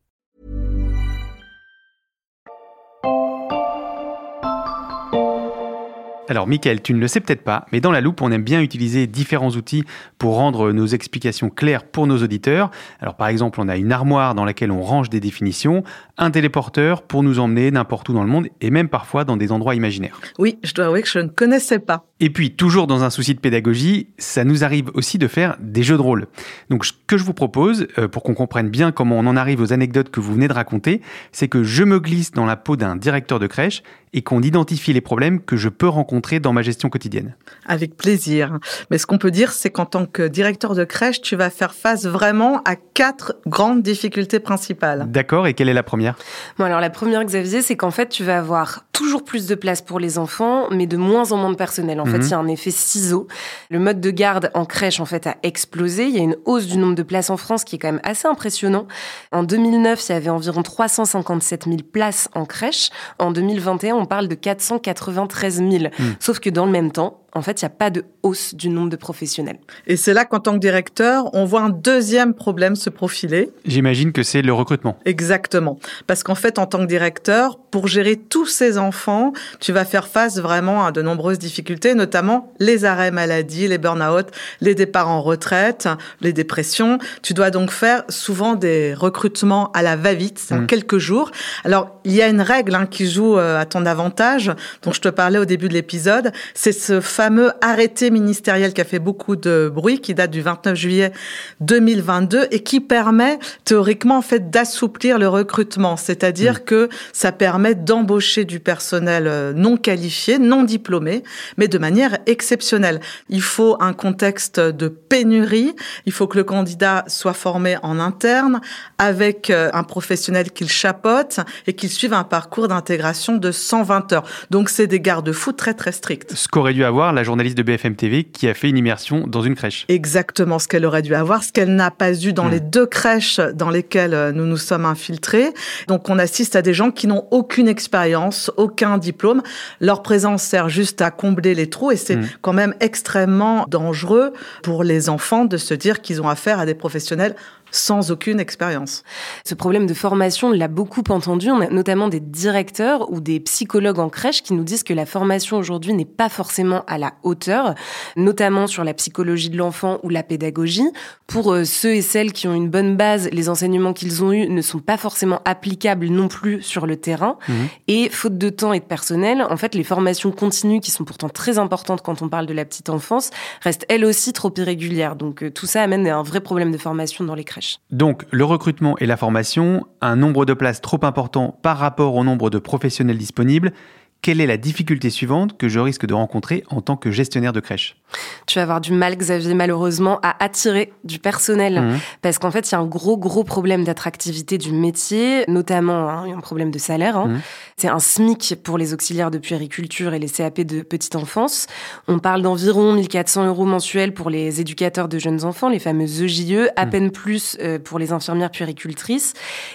Alors, 6.31 6.47
Michael, 6.47 6.81
tu 6.81 6.93
ne 6.93 6.99
le 7.01 7.09
sais 7.09 7.19
peut-être 7.19 7.43
pas, 7.43 7.65
mais 7.73 7.81
dans 7.81 7.91
la 7.91 7.99
loupe, 7.99 8.21
on 8.21 8.31
aime 8.31 8.41
bien 8.41 8.61
utiliser 8.61 9.05
différents 9.05 9.49
outils 9.49 9.83
pour 10.17 10.35
rendre 10.35 10.71
nos 10.71 10.85
explications 10.85 11.49
claires 11.49 11.83
pour 11.83 12.07
nos 12.07 12.23
auditeurs. 12.23 12.71
Alors, 13.01 13.17
par 13.17 13.27
exemple, 13.27 13.59
on 13.59 13.67
a 13.67 13.75
une 13.75 13.91
armoire 13.91 14.33
dans 14.33 14.45
laquelle 14.45 14.71
on 14.71 14.81
range 14.81 15.09
des 15.09 15.19
définitions, 15.19 15.83
un 16.17 16.31
téléporteur 16.31 17.01
pour 17.01 17.21
nous 17.21 17.39
emmener 17.39 17.69
n'importe 17.69 18.07
où 18.07 18.13
dans 18.13 18.23
le 18.23 18.29
monde 18.29 18.47
et 18.61 18.69
même 18.69 18.87
parfois 18.87 19.25
dans 19.25 19.35
des 19.35 19.51
endroits 19.51 19.75
imaginaires. 19.75 20.21
Oui, 20.39 20.57
je 20.63 20.73
dois 20.73 20.85
avouer 20.85 21.01
que 21.01 21.09
je 21.09 21.19
ne 21.19 21.27
connaissais 21.27 21.79
pas. 21.79 22.05
Et 22.21 22.29
puis, 22.29 22.51
toujours 22.51 22.87
dans 22.87 23.03
un 23.03 23.09
souci 23.09 23.35
de 23.35 23.39
pédagogie, 23.41 24.07
ça 24.17 24.45
nous 24.45 24.63
arrive 24.63 24.89
aussi 24.93 25.17
de 25.17 25.27
faire 25.27 25.57
des 25.59 25.83
jeux 25.83 25.97
de 25.97 26.01
rôle. 26.01 26.27
Donc, 26.69 26.85
ce 26.85 26.93
que 27.07 27.17
je 27.17 27.25
vous 27.25 27.33
propose, 27.33 27.87
euh, 27.97 28.07
pour 28.07 28.23
qu'on 28.23 28.35
comprenne 28.35 28.69
bien 28.69 28.93
comment 28.93 29.19
on 29.19 29.27
en 29.27 29.35
arrive 29.35 29.59
aux 29.59 29.73
anecdotes 29.73 30.09
que 30.09 30.21
vous 30.21 30.33
venez 30.33 30.47
de 30.47 30.53
raconter, 30.53 31.01
c'est 31.33 31.49
que 31.49 31.63
je 31.63 31.83
me 31.83 31.99
glisse 31.99 32.31
dans 32.31 32.45
la 32.45 32.55
peau 32.55 32.77
d'un 32.77 32.95
directeur 32.95 33.37
de 33.37 33.47
crèche 33.47 33.83
et 34.13 34.21
qu'on 34.21 34.41
identifie 34.41 34.93
les 34.93 35.01
problèmes 35.01 35.41
que 35.41 35.55
je 35.57 35.69
peux 35.69 35.87
rencontrer 35.87 36.39
dans 36.39 36.53
ma 36.53 36.61
gestion 36.61 36.89
quotidienne. 36.89 37.35
Avec 37.65 37.95
plaisir. 37.95 38.59
Mais 38.89 38.97
ce 38.97 39.05
qu'on 39.05 39.17
peut 39.17 39.31
dire, 39.31 39.51
c'est 39.53 39.69
qu'en 39.69 39.85
tant 39.85 40.05
que 40.05 40.27
directeur 40.27 40.75
de 40.75 40.83
crèche, 40.83 41.21
tu 41.21 41.35
vas 41.35 41.49
faire 41.49 41.73
face 41.73 42.05
vraiment 42.05 42.61
à 42.65 42.75
quatre 42.75 43.35
grandes 43.47 43.81
difficultés 43.81 44.39
principales. 44.39 45.05
D'accord, 45.09 45.47
et 45.47 45.53
quelle 45.53 45.69
est 45.69 45.73
la 45.73 45.83
première? 45.83 46.17
Bon, 46.57 46.65
alors 46.65 46.81
la 46.81 46.89
première, 46.89 47.23
Xavier, 47.23 47.61
c'est 47.61 47.77
qu'en 47.77 47.91
fait, 47.91 48.09
tu 48.09 48.23
vas 48.23 48.37
avoir 48.37 48.85
toujours 48.91 49.23
plus 49.23 49.47
de 49.47 49.55
place 49.55 49.81
pour 49.81 49.99
les 49.99 50.19
enfants, 50.19 50.67
mais 50.69 50.85
de 50.85 50.97
moins 50.97 51.31
en 51.31 51.37
moins 51.37 51.51
de 51.51 51.55
personnel. 51.55 51.99
En 51.99 52.05
fait, 52.05 52.19
mhm. 52.19 52.23
il 52.23 52.29
y 52.29 52.33
a 52.33 52.37
un 52.37 52.47
effet 52.47 52.71
ciseau. 52.71 53.27
Le 53.69 53.79
mode 53.79 53.99
de 53.99 54.11
garde 54.11 54.51
en 54.53 54.65
crèche, 54.65 54.99
en 54.99 55.05
fait, 55.05 55.25
a 55.25 55.37
explosé. 55.41 56.05
Il 56.05 56.15
y 56.15 56.19
a 56.19 56.21
une 56.21 56.35
hausse 56.45 56.67
du 56.67 56.77
nombre 56.77 56.95
de 56.95 57.03
places 57.03 57.29
en 57.29 57.37
France 57.37 57.63
qui 57.63 57.77
est 57.77 57.79
quand 57.79 57.91
même 57.91 58.01
assez 58.03 58.27
impressionnant. 58.27 58.87
En 59.31 59.43
2009, 59.43 60.07
il 60.07 60.11
y 60.11 60.15
avait 60.15 60.29
environ 60.29 60.61
357 60.61 61.65
000 61.65 61.77
places 61.91 62.29
en 62.35 62.45
crèche. 62.45 62.89
En 63.17 63.31
2021, 63.31 64.00
on 64.01 64.05
parle 64.05 64.27
de 64.27 64.35
493 64.35 65.57
000. 65.57 65.69
Hmm. 65.71 65.89
Sauf 66.19 66.39
que 66.39 66.49
dans 66.49 66.65
le 66.65 66.71
même 66.71 66.91
temps, 66.91 67.21
en 67.33 67.41
fait, 67.41 67.61
il 67.61 67.65
n'y 67.65 67.67
a 67.67 67.75
pas 67.75 67.89
de 67.89 68.03
hausse 68.23 68.55
du 68.55 68.69
nombre 68.69 68.89
de 68.89 68.95
professionnels. 68.97 69.57
Et 69.87 69.95
c'est 69.95 70.13
là 70.13 70.25
qu'en 70.25 70.39
tant 70.39 70.53
que 70.53 70.59
directeur, 70.59 71.33
on 71.33 71.45
voit 71.45 71.61
un 71.61 71.69
deuxième 71.69 72.33
problème 72.33 72.75
se 72.75 72.89
profiler. 72.89 73.51
J'imagine 73.65 74.11
que 74.11 74.21
c'est 74.23 74.41
le 74.41 74.53
recrutement. 74.53 74.97
Exactement. 75.05 75.79
Parce 76.07 76.23
qu'en 76.23 76.35
fait, 76.35 76.59
en 76.59 76.65
tant 76.65 76.79
que 76.79 76.85
directeur, 76.85 77.57
pour 77.57 77.87
gérer 77.87 78.17
tous 78.17 78.45
ces 78.45 78.77
enfants, 78.77 79.31
tu 79.59 79.71
vas 79.71 79.85
faire 79.85 80.07
face 80.07 80.39
vraiment 80.39 80.85
à 80.85 80.91
de 80.91 81.01
nombreuses 81.01 81.39
difficultés, 81.39 81.95
notamment 81.95 82.51
les 82.59 82.83
arrêts 82.83 83.11
maladie, 83.11 83.67
les 83.67 83.77
burn-out, 83.77 84.27
les 84.59 84.75
départs 84.75 85.07
en 85.07 85.21
retraite, 85.21 85.87
les 86.19 86.33
dépressions. 86.33 86.99
Tu 87.21 87.33
dois 87.33 87.49
donc 87.49 87.71
faire 87.71 88.03
souvent 88.09 88.55
des 88.55 88.93
recrutements 88.93 89.71
à 89.71 89.81
la 89.83 89.95
va-vite, 89.95 90.49
en 90.51 90.61
mmh. 90.61 90.67
quelques 90.67 90.97
jours. 90.97 91.31
Alors, 91.63 91.99
il 92.03 92.13
y 92.13 92.21
a 92.21 92.27
une 92.27 92.41
règle 92.41 92.75
hein, 92.75 92.85
qui 92.87 93.09
joue 93.09 93.37
euh, 93.37 93.59
à 93.59 93.65
ton 93.65 93.85
avantage, 93.85 94.51
dont 94.81 94.91
je 94.91 94.99
te 94.99 95.09
parlais 95.09 95.39
au 95.39 95.45
début 95.45 95.69
de 95.69 95.73
l'épisode. 95.73 96.33
C'est 96.53 96.73
ce 96.73 96.99
fameux 97.21 97.51
arrêté 97.61 98.09
ministériel 98.09 98.73
qui 98.73 98.81
a 98.81 98.83
fait 98.83 98.97
beaucoup 98.97 99.35
de 99.35 99.71
bruit, 99.71 99.99
qui 99.99 100.15
date 100.15 100.31
du 100.31 100.41
29 100.41 100.75
juillet 100.75 101.11
2022 101.59 102.47
et 102.49 102.63
qui 102.63 102.79
permet 102.79 103.37
théoriquement 103.63 104.17
en 104.17 104.23
fait 104.23 104.49
d'assouplir 104.49 105.19
le 105.19 105.27
recrutement. 105.27 105.97
C'est-à-dire 105.97 106.55
mmh. 106.55 106.65
que 106.65 106.89
ça 107.13 107.31
permet 107.31 107.75
d'embaucher 107.75 108.43
du 108.43 108.59
personnel 108.59 109.27
euh, 109.27 109.53
non 109.53 109.77
qualifié, 109.77 110.39
non 110.39 110.63
diplômé, 110.63 111.21
mais 111.57 111.67
de 111.67 111.77
manière 111.77 112.17
exceptionnelle. 112.25 112.99
Il 113.29 113.43
faut 113.43 113.77
un 113.79 113.93
contexte 113.93 114.59
de 114.59 114.87
pénurie. 114.87 115.75
Il 116.07 116.13
faut 116.13 116.25
que 116.25 116.39
le 116.39 116.43
candidat 116.43 117.03
soit 117.05 117.33
formé 117.33 117.77
en 117.83 117.99
interne 117.99 118.61
avec 118.97 119.51
euh, 119.51 119.69
un 119.73 119.83
professionnel 119.83 120.49
qu'il 120.51 120.69
chapote 120.69 121.39
et 121.67 121.73
qu'il 121.73 121.91
suive 121.91 122.13
un 122.13 122.23
parcours 122.23 122.67
d'intégration 122.67 123.37
de 123.37 123.51
120 123.51 124.11
heures. 124.13 124.23
Donc 124.49 124.69
c'est 124.69 124.87
des 124.87 124.99
garde-fous 124.99 125.51
très 125.51 125.75
très 125.75 125.91
stricts. 125.91 126.35
Ce 126.35 126.47
qu'aurait 126.47 126.73
dû 126.73 126.83
avoir 126.83 127.10
la 127.13 127.23
journaliste 127.23 127.57
de 127.57 127.63
BFM 127.63 127.95
TV 127.95 128.23
qui 128.23 128.47
a 128.47 128.53
fait 128.53 128.69
une 128.69 128.77
immersion 128.77 129.25
dans 129.27 129.41
une 129.41 129.55
crèche. 129.55 129.85
Exactement 129.87 130.59
ce 130.59 130.67
qu'elle 130.67 130.85
aurait 130.85 131.01
dû 131.01 131.15
avoir, 131.15 131.43
ce 131.43 131.51
qu'elle 131.51 131.75
n'a 131.75 131.91
pas 131.91 132.13
eu 132.13 132.33
dans 132.33 132.45
hmm. 132.45 132.51
les 132.51 132.59
deux 132.59 132.85
crèches 132.85 133.39
dans 133.39 133.69
lesquelles 133.69 134.13
euh, 134.13 134.31
nous 134.31 134.45
nous 134.45 134.57
sommes 134.57 134.85
infiltrés. 134.85 135.53
Donc 135.87 136.09
on 136.09 136.19
assiste 136.19 136.55
à 136.55 136.61
des 136.61 136.73
gens 136.73 136.91
qui 136.91 137.07
n'ont 137.07 137.25
aucune 137.31 137.67
expérience, 137.67 138.51
aucun 138.57 138.97
diplôme. 138.97 139.41
Leur 139.79 140.01
présence 140.01 140.43
sert 140.43 140.69
juste 140.69 141.01
à 141.01 141.11
combler 141.11 141.55
les 141.55 141.69
trous 141.69 141.91
et 141.91 141.97
c'est 141.97 142.17
hmm. 142.17 142.27
quand 142.41 142.53
même 142.53 142.73
extrêmement 142.79 143.65
dangereux 143.69 144.33
pour 144.63 144.83
les 144.83 145.09
enfants 145.09 145.45
de 145.45 145.57
se 145.57 145.73
dire 145.73 146.01
qu'ils 146.01 146.21
ont 146.21 146.29
affaire 146.29 146.59
à 146.59 146.65
des 146.65 146.75
professionnels 146.75 147.35
sans 147.71 148.11
aucune 148.11 148.39
expérience. 148.39 149.03
Ce 149.45 149.55
problème 149.55 149.87
de 149.87 149.93
formation, 149.93 150.49
on 150.49 150.51
l'a 150.51 150.67
beaucoup 150.67 151.03
entendu. 151.09 151.49
On 151.49 151.61
a 151.61 151.69
notamment 151.69 152.07
des 152.07 152.19
directeurs 152.19 153.11
ou 153.11 153.21
des 153.21 153.39
psychologues 153.39 153.99
en 153.99 154.09
crèche 154.09 154.43
qui 154.43 154.53
nous 154.53 154.63
disent 154.63 154.83
que 154.83 154.93
la 154.93 155.05
formation 155.05 155.57
aujourd'hui 155.57 155.93
n'est 155.93 156.05
pas 156.05 156.29
forcément 156.29 156.83
à 156.87 156.97
la 156.97 157.13
hauteur, 157.23 157.75
notamment 158.15 158.67
sur 158.67 158.83
la 158.83 158.93
psychologie 158.93 159.49
de 159.49 159.57
l'enfant 159.57 159.99
ou 160.03 160.09
la 160.09 160.23
pédagogie. 160.23 160.89
Pour 161.27 161.53
euh, 161.53 161.63
ceux 161.63 161.95
et 161.95 162.01
celles 162.01 162.33
qui 162.33 162.47
ont 162.47 162.53
une 162.53 162.69
bonne 162.69 162.97
base, 162.97 163.29
les 163.31 163.49
enseignements 163.49 163.93
qu'ils 163.93 164.23
ont 164.23 164.33
eus 164.33 164.47
ne 164.47 164.61
sont 164.61 164.79
pas 164.79 164.97
forcément 164.97 165.41
applicables 165.45 166.07
non 166.07 166.27
plus 166.27 166.61
sur 166.61 166.85
le 166.85 166.97
terrain. 166.97 167.37
Mmh. 167.47 167.53
Et 167.87 168.09
faute 168.09 168.37
de 168.37 168.49
temps 168.49 168.73
et 168.73 168.79
de 168.79 168.85
personnel, 168.85 169.45
en 169.49 169.57
fait, 169.57 169.75
les 169.75 169.83
formations 169.83 170.31
continues, 170.31 170.81
qui 170.81 170.91
sont 170.91 171.05
pourtant 171.05 171.29
très 171.29 171.57
importantes 171.57 172.01
quand 172.01 172.21
on 172.21 172.29
parle 172.29 172.45
de 172.45 172.53
la 172.53 172.65
petite 172.65 172.89
enfance, 172.89 173.29
restent 173.61 173.85
elles 173.89 174.05
aussi 174.05 174.33
trop 174.33 174.51
irrégulières. 174.55 175.15
Donc 175.15 175.43
euh, 175.43 175.51
tout 175.51 175.65
ça 175.65 175.81
amène 175.81 176.07
à 176.07 176.17
un 176.17 176.23
vrai 176.23 176.41
problème 176.41 176.71
de 176.71 176.77
formation 176.77 177.23
dans 177.23 177.35
les 177.35 177.43
crèches. 177.43 177.60
Donc, 177.91 178.25
le 178.31 178.43
recrutement 178.43 178.97
et 178.97 179.05
la 179.05 179.17
formation, 179.17 179.85
un 180.01 180.15
nombre 180.15 180.45
de 180.45 180.53
places 180.53 180.81
trop 180.81 180.99
important 181.03 181.59
par 181.61 181.77
rapport 181.77 182.15
au 182.15 182.23
nombre 182.23 182.49
de 182.49 182.59
professionnels 182.59 183.17
disponibles, 183.17 183.73
quelle 184.21 184.39
est 184.39 184.45
la 184.45 184.57
difficulté 184.57 185.09
suivante 185.09 185.57
que 185.57 185.67
je 185.67 185.79
risque 185.79 186.05
de 186.05 186.13
rencontrer 186.13 186.63
en 186.69 186.81
tant 186.81 186.95
que 186.95 187.09
gestionnaire 187.09 187.53
de 187.53 187.59
crèche? 187.59 187.97
Tu 188.45 188.55
vas 188.55 188.63
avoir 188.63 188.81
du 188.81 188.91
mal, 188.91 189.15
Xavier, 189.15 189.53
malheureusement, 189.53 190.19
à 190.21 190.43
attirer 190.43 190.93
du 191.03 191.17
personnel. 191.17 191.81
Mmh. 191.81 191.99
Parce 192.21 192.37
qu'en 192.37 192.51
fait, 192.51 192.69
il 192.69 192.73
y 192.73 192.75
a 192.75 192.79
un 192.79 192.85
gros, 192.85 193.17
gros 193.17 193.43
problème 193.43 193.83
d'attractivité 193.83 194.57
du 194.57 194.73
métier, 194.73 195.45
notamment 195.47 196.09
hein, 196.09 196.25
un 196.35 196.39
problème 196.41 196.71
de 196.71 196.77
salaire. 196.77 197.17
Hein. 197.17 197.27
Mmh. 197.27 197.41
C'est 197.77 197.87
un 197.87 197.99
SMIC 197.99 198.57
pour 198.63 198.77
les 198.77 198.93
auxiliaires 198.93 199.31
de 199.31 199.37
puériculture 199.39 200.13
et 200.13 200.19
les 200.19 200.29
CAP 200.29 200.61
de 200.61 200.81
petite 200.81 201.15
enfance. 201.15 201.67
On 202.07 202.19
parle 202.19 202.41
d'environ 202.43 202.93
1400 202.93 203.47
euros 203.47 203.65
mensuels 203.65 204.13
pour 204.13 204.29
les 204.29 204.61
éducateurs 204.61 205.07
de 205.07 205.17
jeunes 205.17 205.45
enfants, 205.45 205.69
les 205.69 205.79
fameuses 205.79 206.21
EJE, 206.21 206.69
à 206.75 206.85
mmh. 206.85 206.89
peine 206.89 207.11
plus 207.11 207.57
euh, 207.61 207.79
pour 207.79 207.97
les 207.97 208.11
infirmières 208.11 208.51
puéricultrices. 208.51 209.33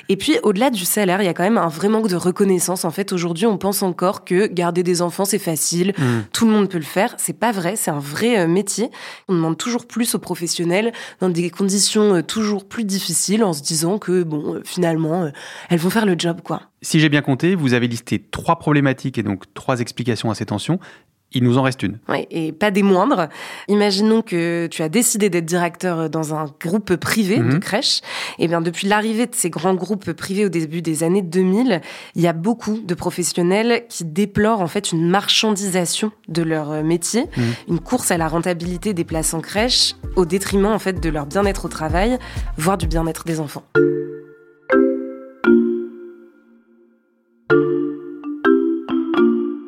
Et 0.09 0.17
puis, 0.17 0.39
au-delà 0.45 0.71
du 0.71 0.85
salaire, 0.85 1.21
il 1.21 1.25
y 1.25 1.29
a 1.29 1.35
quand 1.35 1.43
même 1.43 1.59
un 1.59 1.69
vrai 1.69 1.89
manque 1.89 2.09
de 2.09 2.17
reconnaissance. 2.17 2.85
En 2.85 2.91
fait, 2.91 3.13
aujourd'hui, 3.13 3.47
on 3.47 3.59
pense 3.59 3.83
encore 3.83 4.25
que 4.25 4.36
garder 4.45 4.83
des 4.83 5.03
enfants 5.03 5.25
c'est 5.25 5.39
facile, 5.39 5.95
mm. 5.97 6.21
tout 6.33 6.47
le 6.47 6.53
monde 6.53 6.69
peut 6.69 6.79
le 6.79 6.85
faire. 6.85 7.15
C'est 7.19 7.39
pas 7.39 7.53
vrai, 7.53 7.77
c'est 7.77 7.91
un 7.91 7.99
vrai 7.99 8.39
euh, 8.39 8.47
métier. 8.47 8.91
On 9.29 9.35
demande 9.35 9.57
toujours 9.57 9.87
plus 9.87 10.15
aux 10.15 10.19
professionnels 10.19 10.93
dans 11.21 11.29
des 11.29 11.51
conditions 11.51 12.17
euh, 12.17 12.23
toujours 12.23 12.69
plus 12.69 12.85
difficiles 12.85 13.43
en 13.43 13.53
se 13.53 13.63
disant 13.63 13.99
que 13.99 14.23
bon, 14.23 14.55
euh, 14.55 14.63
finalement, 14.65 15.31
elles 15.69 15.79
vont 15.79 15.91
faire 15.91 16.07
le 16.07 16.15
job 16.19 16.41
quoi. 16.43 16.63
Si 16.83 17.01
j'ai 17.01 17.09
bien 17.09 17.23
compté, 17.23 17.55
vous 17.55 17.75
avez 17.75 17.89
listé 17.89 18.23
trois 18.31 18.59
problématiques 18.59 19.19
et 19.19 19.23
donc 19.23 19.45
trois 19.55 19.81
explications 19.81 20.31
à 20.31 20.35
ces 20.35 20.47
tensions. 20.47 20.79
Il 21.33 21.43
nous 21.43 21.59
en 21.59 21.63
reste 21.63 21.83
une. 21.83 21.99
Oui, 22.09 22.27
et 22.31 22.53
pas 22.53 22.71
des 22.71 22.83
moindres. 22.83 23.29
Imaginons 23.69 24.23
que 24.23 24.69
tu 24.71 24.83
as 24.83 24.89
décidé 24.89 25.29
d'être 25.29 25.45
directeur 25.45 26.09
dans 26.09 26.35
un 26.35 26.47
groupe 26.61 26.95
privé 26.97 27.39
de 27.39 27.43
mhm. 27.43 27.61
crèche. 27.61 27.99
Et 28.39 28.45
eh 28.45 28.49
bien, 28.49 28.61
depuis 28.61 28.87
l'arrivée 28.87 29.27
de 29.27 29.35
ces 29.35 29.51
grands 29.51 29.75
groupes 29.75 30.13
privés 30.13 30.47
au 30.47 30.49
début 30.49 30.83
des 30.83 31.03
années 31.03 31.23
2000, 31.23 31.81
il 32.15 32.23
y 32.23 32.29
a 32.29 32.33
beaucoup 32.33 32.79
de 32.79 32.95
professionnels 32.95 33.85
qui 33.89 34.05
déplorent 34.05 34.61
en 34.61 34.69
fait 34.69 34.93
une 34.93 35.07
marchandisation 35.09 36.13
de 36.29 36.43
leur 36.43 36.83
métier, 36.85 37.27
mhm. 37.37 37.45
une 37.69 37.81
course 37.81 38.11
à 38.11 38.19
la 38.19 38.29
rentabilité 38.29 38.95
des 38.95 39.05
places 39.05 39.35
en 39.35 39.41
crèche 39.41 39.95
au 40.15 40.25
détriment 40.25 40.67
en 40.67 40.79
fait 40.79 41.01
de 41.01 41.09
leur 41.09 41.27
bien-être 41.27 41.65
au 41.65 41.69
travail, 41.69 42.19
voire 42.57 42.79
du 42.79 42.87
bien-être 42.87 43.25
des 43.25 43.41
enfants. 43.41 43.65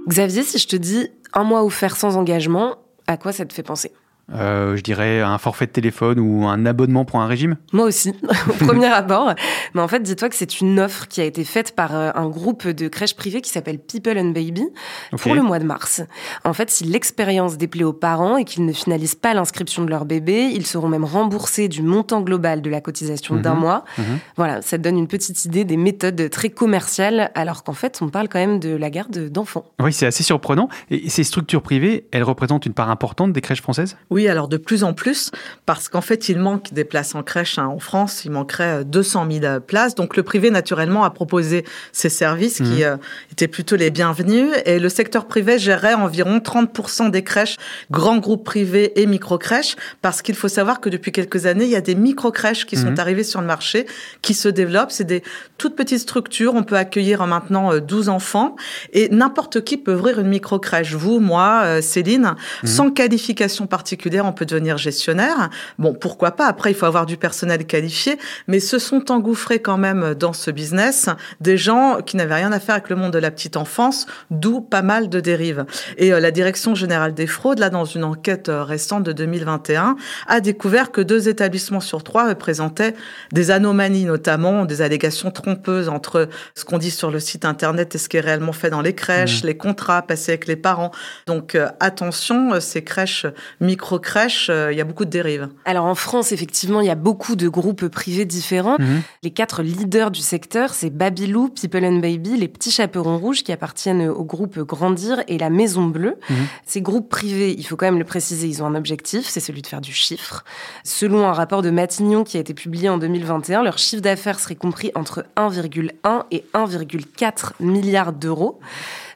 Xavier, 0.09 0.43
si 0.43 0.59
je 0.59 0.67
te 0.67 0.77
dis 0.77 1.11
un 1.33 1.45
mois 1.45 1.65
offert 1.65 1.97
sans 1.97 2.17
engagement, 2.17 2.77
à 3.07 3.17
quoi 3.17 3.33
ça 3.33 3.45
te 3.47 3.53
fait 3.53 3.63
penser? 3.63 3.93
Euh, 4.35 4.77
je 4.77 4.83
dirais 4.83 5.23
un 5.23 5.39
forfait 5.39 5.67
de 5.67 5.71
téléphone 5.71 6.21
ou 6.21 6.47
un 6.47 6.67
abonnement 6.67 7.07
pour 7.07 7.21
un 7.21 7.27
régime 7.27 7.57
Moi 7.73 7.87
aussi, 7.87 8.15
au 8.49 8.65
premier 8.65 8.87
abord. 8.87 9.35
Mais 9.75 9.81
en 9.81 9.89
fait, 9.89 10.01
dis-toi 10.01 10.29
que 10.29 10.35
c'est 10.35 10.61
une 10.61 10.79
offre 10.81 11.09
qui 11.09 11.21
a 11.21 11.25
été 11.25 11.45
faite 11.45 11.75
par 11.75 11.95
euh, 11.95 12.11
un 12.15 12.29
groupe 12.29 12.69
de 12.69 12.89
crèches 12.89 13.17
privées 13.17 13.41
qui 13.41 13.51
s'appelle 13.51 13.79
People 13.79 14.19
and 14.19 14.31
Baby 14.31 14.69
pour 15.17 15.35
le 15.35 15.43
mois 15.43 15.59
de 15.59 15.65
mars. 15.65 16.03
En 16.45 16.53
fait, 16.53 16.71
si 16.71 16.85
l'expérience 16.85 17.57
déplaît 17.57 17.85
aux 17.85 17.93
parents 17.93 18.37
et 18.37 18.45
qu'ils 18.45 18.67
ne 18.67 18.73
finalisent 18.73 19.15
pas 19.15 19.33
l'inscription 19.33 19.85
de 19.85 19.91
leur 19.91 20.05
bébé, 20.05 20.51
ils 20.53 20.67
seront 20.67 20.89
même 20.89 21.05
remboursés 21.05 21.69
du 21.69 21.83
montant 21.83 22.21
global 22.21 22.61
de 22.61 22.69
la 22.69 22.81
cotisation 22.81 23.37
d'un 23.37 23.55
mhm. 23.55 23.61
mois. 23.61 23.85
Mhm. 23.97 24.05
Voilà, 24.37 24.63
ça 24.63 24.77
te 24.77 24.83
donne 24.83 24.99
une 24.99 25.09
petite 25.09 25.45
idée 25.47 25.65
des 25.65 25.77
méthodes 25.77 26.29
très 26.31 26.51
commerciales, 26.51 27.31
alors 27.35 27.65
qu'en 27.65 27.73
fait, 27.73 27.99
on 28.03 28.09
parle 28.09 28.29
quand 28.29 28.39
même 28.39 28.61
de 28.61 28.77
la 28.77 28.91
garde 28.91 29.31
d'enfants. 29.31 29.65
Oui, 29.81 29.93
c'est 29.93 30.07
assez 30.07 30.23
surprenant. 30.23 30.69
Et 30.91 31.09
ces 31.09 31.25
structures 31.25 31.63
privées, 31.63 32.07
elles 32.13 32.23
représentent 32.25 32.67
une 32.67 32.75
part 32.75 32.91
importante 32.91 33.33
des 33.33 33.41
crèches 33.41 33.63
françaises? 33.63 33.97
oui, 34.18 34.18
alors 34.27 34.49
de 34.49 34.57
plus 34.57 34.83
en 34.83 34.95
plus, 34.95 35.31
parce 35.67 35.89
qu'en 35.89 36.01
fait, 36.01 36.29
il 36.29 36.39
manque 36.39 36.73
des 36.73 36.85
places 36.85 37.15
en 37.15 37.23
crèche 37.23 37.59
hein. 37.59 37.67
en 37.67 37.79
France. 37.79 38.25
Il 38.25 38.33
manquerait 38.33 38.85
200 38.85 39.27
euh, 39.27 39.41
000 39.41 39.45
euh, 39.45 39.61
places. 39.61 39.95
Donc 39.95 40.17
le 40.17 40.23
privé, 40.23 40.51
naturellement, 40.51 41.05
a 41.05 41.11
proposé 41.11 41.65
ces 41.93 42.09
services 42.09 42.57
qui 42.57 42.81
mmh. 42.81 42.83
euh, 42.83 42.97
étaient 43.31 43.49
plutôt 43.49 43.77
les 43.77 43.91
bienvenus. 43.91 44.51
Et 44.65 44.79
le 44.79 44.89
secteur 44.89 45.27
privé 45.27 45.59
gérait 45.59 45.95
environ 45.95 46.39
30% 46.39 47.11
des 47.11 47.23
crèches, 47.23 47.57
grands 47.91 48.19
groupes 48.19 48.45
privés 48.45 49.01
et 49.01 49.07
micro-crèches, 49.07 49.77
parce 50.03 50.23
qu'il 50.23 50.35
faut 50.35 50.49
savoir 50.49 50.81
que 50.81 50.89
depuis 50.89 51.13
quelques 51.13 51.47
années, 51.47 51.65
il 51.65 51.71
y 51.71 51.77
a 51.77 51.81
des 51.81 51.95
micro-crèches 51.95 52.67
qui 52.67 52.77
sont 52.77 52.91
mmh. 52.91 53.01
arrivées 53.01 53.25
sur 53.25 53.41
le 53.41 53.47
marché, 53.47 53.87
qui 54.23 54.35
se 54.35 54.49
développent. 54.49 54.91
C'est 54.91 55.05
des 55.05 55.23
toutes 55.59 55.77
petites 55.77 56.01
structures. 56.01 56.55
On 56.55 56.63
peut 56.63 56.77
accueillir 56.77 57.27
maintenant 57.27 57.79
12 57.79 58.09
enfants. 58.09 58.57
Et 58.93 59.09
n'importe 59.11 59.63
qui 59.65 59.77
peut 59.77 59.95
ouvrir 59.95 60.19
une 60.21 60.29
micro-crèche. 60.29 60.95
Vous, 60.95 61.21
moi, 61.21 61.83
Céline, 61.83 62.35
mmh. 62.63 62.67
sans 62.67 62.91
qualification 62.91 63.67
particulière, 63.67 64.08
on 64.27 64.33
peut 64.33 64.47
devenir 64.47 64.79
gestionnaire. 64.79 65.51
Bon, 65.79 65.95
pourquoi 65.95 66.33
pas? 66.33 66.47
Après, 66.47 66.71
il 66.71 66.75
faut 66.75 66.87
avoir 66.87 67.07
du 67.07 67.17
personnel 67.17 67.67
qualifié, 67.67 68.19
mais 68.47 68.61
se 68.61 68.79
sont 68.79 69.11
engouffrés 69.11 69.61
quand 69.61 69.79
même 69.79 70.15
dans 70.15 70.33
ce 70.33 70.51
business 70.51 71.09
des 71.41 71.57
gens 71.57 71.99
qui 72.05 72.17
n'avaient 72.17 72.37
rien 72.37 72.53
à 72.53 72.61
faire 72.61 72.77
avec 72.77 72.89
le 72.89 72.97
monde 72.97 73.13
de 73.13 73.19
la 73.19 73.31
petite 73.31 73.57
enfance, 73.57 74.07
d'où 74.31 74.61
pas 74.61 74.83
mal 74.83 75.09
de 75.09 75.21
dérives. 75.21 75.65
Et 75.97 76.13
euh, 76.13 76.21
la 76.21 76.31
Direction 76.31 76.75
générale 76.75 77.15
des 77.15 77.27
fraudes, 77.27 77.59
là, 77.59 77.71
dans 77.71 77.85
une 77.85 78.05
enquête 78.05 78.49
euh, 78.49 78.65
récente 78.65 79.03
de 79.03 79.13
2021, 79.13 79.97
a 80.27 80.41
découvert 80.41 80.93
que 80.93 81.01
deux 81.01 81.29
établissements 81.29 81.81
sur 81.81 82.03
trois 82.05 82.35
présentaient 82.35 82.95
des 83.33 83.51
anomalies, 83.51 84.05
notamment 84.05 84.65
des 84.65 84.83
allégations 84.83 85.31
trompeuses 85.31 85.89
entre 85.89 86.29
ce 86.55 86.65
qu'on 86.65 86.79
dit 86.79 86.91
sur 86.91 87.11
le 87.11 87.21
site 87.21 87.45
internet 87.45 87.95
et 87.95 87.99
ce 87.99 88.09
qui 88.09 88.17
est 88.17 88.21
réellement 88.21 88.53
fait 88.53 88.71
dans 88.71 88.83
les 88.83 88.95
crèches, 88.95 89.43
mmh. 89.43 89.47
les 89.47 89.57
contrats 89.57 90.03
passés 90.03 90.33
avec 90.33 90.47
les 90.47 90.57
parents. 90.57 90.91
Donc 91.27 91.55
euh, 91.55 91.69
attention, 91.81 92.61
ces 92.61 92.83
crèches 92.83 93.27
micro 93.61 93.98
micro-crèches, 93.99 94.51
il 94.71 94.77
y 94.77 94.81
a 94.81 94.85
beaucoup 94.85 95.05
de 95.05 95.11
dérives. 95.11 95.49
Alors 95.65 95.85
en 95.85 95.95
France, 95.95 96.33
effectivement, 96.33 96.81
il 96.81 96.87
y 96.87 96.91
a 96.91 96.95
beaucoup 96.95 97.37
de 97.37 97.49
groupes 97.49 97.89
privés 97.89 98.25
différents. 98.25 98.77
Mhm. 98.79 99.03
Les 99.23 99.31
quatre 99.31 99.63
leaders 99.63 100.11
du 100.11 100.21
secteur, 100.21 100.75
c'est 100.75 100.91
Babylou, 100.91 101.49
People 101.49 101.85
and 101.85 101.99
Baby, 101.99 102.37
les 102.37 102.49
Petits 102.49 102.71
Chaperons 102.71 103.19
Rouges 103.19 103.43
qui 103.43 103.53
appartiennent 103.53 104.09
au 104.09 104.25
groupe 104.25 104.59
Grandir 104.61 105.23
et 105.29 105.39
la 105.39 105.51
Maison 105.51 105.87
Bleue. 105.87 106.17
Mhm. 106.31 106.37
Ces 106.65 106.81
groupes 106.81 107.09
privés, 107.09 107.55
il 107.57 107.65
faut 107.65 107.77
quand 107.77 107.87
même 107.87 107.99
le 107.99 108.05
préciser, 108.05 108.47
ils 108.47 108.63
ont 108.63 108.67
un 108.67 108.75
objectif, 108.75 109.27
c'est 109.29 109.41
celui 109.41 109.63
de 109.63 109.67
faire 109.67 109.81
du 109.81 109.93
chiffre. 109.93 110.45
Selon 110.85 111.27
un 111.27 111.33
rapport 111.33 111.63
de 111.63 111.71
Matignon 111.71 112.25
qui 112.25 112.37
a 112.37 112.41
été 112.41 112.55
publié 112.55 112.89
en 112.89 112.99
2021, 112.99 113.63
leur 113.63 113.79
chiffre 113.79 114.03
d'affaires 114.03 114.39
serait 114.39 114.57
compris 114.57 114.91
entre 114.95 115.25
1,1 115.37 116.25
et 116.31 116.45
1,4 116.55 117.53
milliard 117.61 118.13
d'euros. 118.13 118.61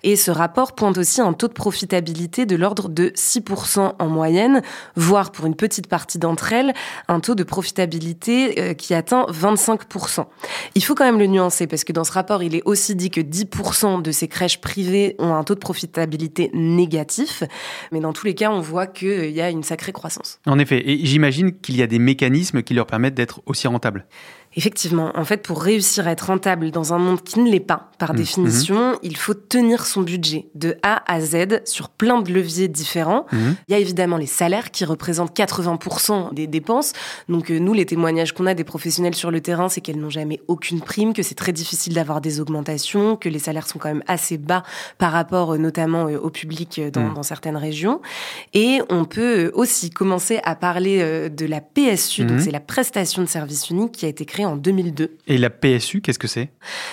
Et 0.04 0.16
ce 0.16 0.30
rapport 0.30 0.74
pointe 0.74 0.98
aussi 0.98 1.20
un 1.20 1.32
taux 1.32 1.48
de 1.48 1.52
profitabilité 1.52 2.46
de 2.46 2.56
l'ordre 2.56 2.88
de 2.88 3.08
6% 3.10 3.94
en 3.98 4.06
moyenne, 4.08 4.62
voire 4.96 5.30
pour 5.32 5.46
une 5.46 5.54
petite 5.54 5.86
partie 5.86 6.18
d'entre 6.18 6.52
elles, 6.52 6.74
un 7.08 7.20
taux 7.20 7.34
de 7.34 7.44
profitabilité 7.44 8.60
euh, 8.60 8.74
qui 8.74 8.94
atteint 8.94 9.26
25%. 9.30 10.26
Il 10.74 10.84
faut 10.84 10.94
quand 10.94 11.04
même 11.04 11.18
le 11.18 11.26
nuancer 11.26 11.66
parce 11.66 11.84
que 11.84 11.92
dans 11.92 12.04
ce 12.04 12.12
rapport, 12.12 12.42
il 12.42 12.54
est 12.54 12.62
aussi 12.64 12.94
dit 12.94 13.10
que 13.10 13.20
10% 13.20 14.02
de 14.02 14.10
ces 14.10 14.28
crèches 14.28 14.60
privées 14.60 15.14
ont 15.18 15.34
un 15.34 15.44
taux 15.44 15.54
de 15.54 15.60
profitabilité 15.60 16.50
négatif. 16.52 17.44
Mais 17.92 18.00
dans 18.00 18.12
tous 18.12 18.26
les 18.26 18.34
cas, 18.34 18.50
on 18.50 18.60
voit 18.60 18.86
qu'il 18.86 19.30
y 19.30 19.40
a 19.40 19.50
une 19.50 19.62
sacrée 19.62 19.92
croissance. 19.92 20.40
En 20.46 20.58
effet, 20.58 20.82
et 20.84 21.06
j'imagine 21.06 21.52
qu'il 21.52 21.76
y 21.76 21.82
a 21.82 21.86
des 21.86 21.98
mécanismes 21.98 22.62
qui 22.62 22.74
leur 22.74 22.86
permettent 22.86 23.14
d'être 23.14 23.40
aussi 23.46 23.68
rentables. 23.68 24.06
Effectivement, 24.54 25.12
en 25.14 25.24
fait, 25.24 25.42
pour 25.42 25.62
réussir 25.62 26.06
à 26.06 26.12
être 26.12 26.26
rentable 26.26 26.70
dans 26.70 26.92
un 26.92 26.98
monde 26.98 27.22
qui 27.22 27.40
ne 27.40 27.50
l'est 27.50 27.60
pas, 27.60 27.90
par 27.98 28.12
mmh. 28.12 28.16
définition, 28.16 28.92
mmh. 28.92 28.98
il 29.02 29.16
faut 29.16 29.34
tenir 29.34 29.86
son 29.86 30.02
budget 30.02 30.46
de 30.54 30.76
A 30.82 31.02
à 31.10 31.20
Z 31.20 31.62
sur 31.64 31.88
plein 31.88 32.20
de 32.20 32.32
leviers 32.32 32.68
différents. 32.68 33.26
Mmh. 33.32 33.38
Il 33.68 33.72
y 33.72 33.74
a 33.74 33.78
évidemment 33.78 34.16
les 34.16 34.26
salaires 34.26 34.70
qui 34.70 34.84
représentent 34.84 35.34
80% 35.36 36.34
des 36.34 36.46
dépenses. 36.46 36.92
Donc 37.28 37.50
euh, 37.50 37.58
nous, 37.58 37.72
les 37.72 37.86
témoignages 37.86 38.32
qu'on 38.32 38.46
a 38.46 38.54
des 38.54 38.64
professionnels 38.64 39.14
sur 39.14 39.30
le 39.30 39.40
terrain, 39.40 39.68
c'est 39.68 39.80
qu'elles 39.80 40.00
n'ont 40.00 40.10
jamais 40.10 40.40
aucune 40.48 40.80
prime, 40.80 41.14
que 41.14 41.22
c'est 41.22 41.34
très 41.34 41.52
difficile 41.52 41.94
d'avoir 41.94 42.20
des 42.20 42.40
augmentations, 42.40 43.16
que 43.16 43.28
les 43.28 43.38
salaires 43.38 43.66
sont 43.66 43.78
quand 43.78 43.88
même 43.88 44.04
assez 44.06 44.36
bas 44.36 44.64
par 44.98 45.12
rapport 45.12 45.54
euh, 45.54 45.58
notamment 45.58 46.08
euh, 46.08 46.18
au 46.18 46.30
public 46.30 46.80
dans, 46.92 47.12
dans, 47.12 47.22
certaines 47.22 47.56
régions. 47.56 48.00
Et 48.52 48.80
on 48.90 49.04
peut 49.04 49.50
aussi 49.54 49.90
commencer 49.90 50.40
à 50.44 50.56
parler 50.56 51.30
de 51.30 51.46
la 51.46 51.60
PSU, 51.60 52.24
donc 52.24 52.40
c'est 52.40 52.50
la 52.50 52.60
prestation 52.60 53.22
de 53.22 53.28
service 53.28 53.70
unique 53.70 53.92
qui 53.92 54.06
a 54.06 54.08
été 54.08 54.24
créée 54.24 54.41
en 54.46 54.56
2002. 54.56 55.16
Et 55.26 55.38
la 55.38 55.50
PSU, 55.50 56.00
qu'est-ce 56.00 56.18
que 56.18 56.28
c'est? 56.28 56.50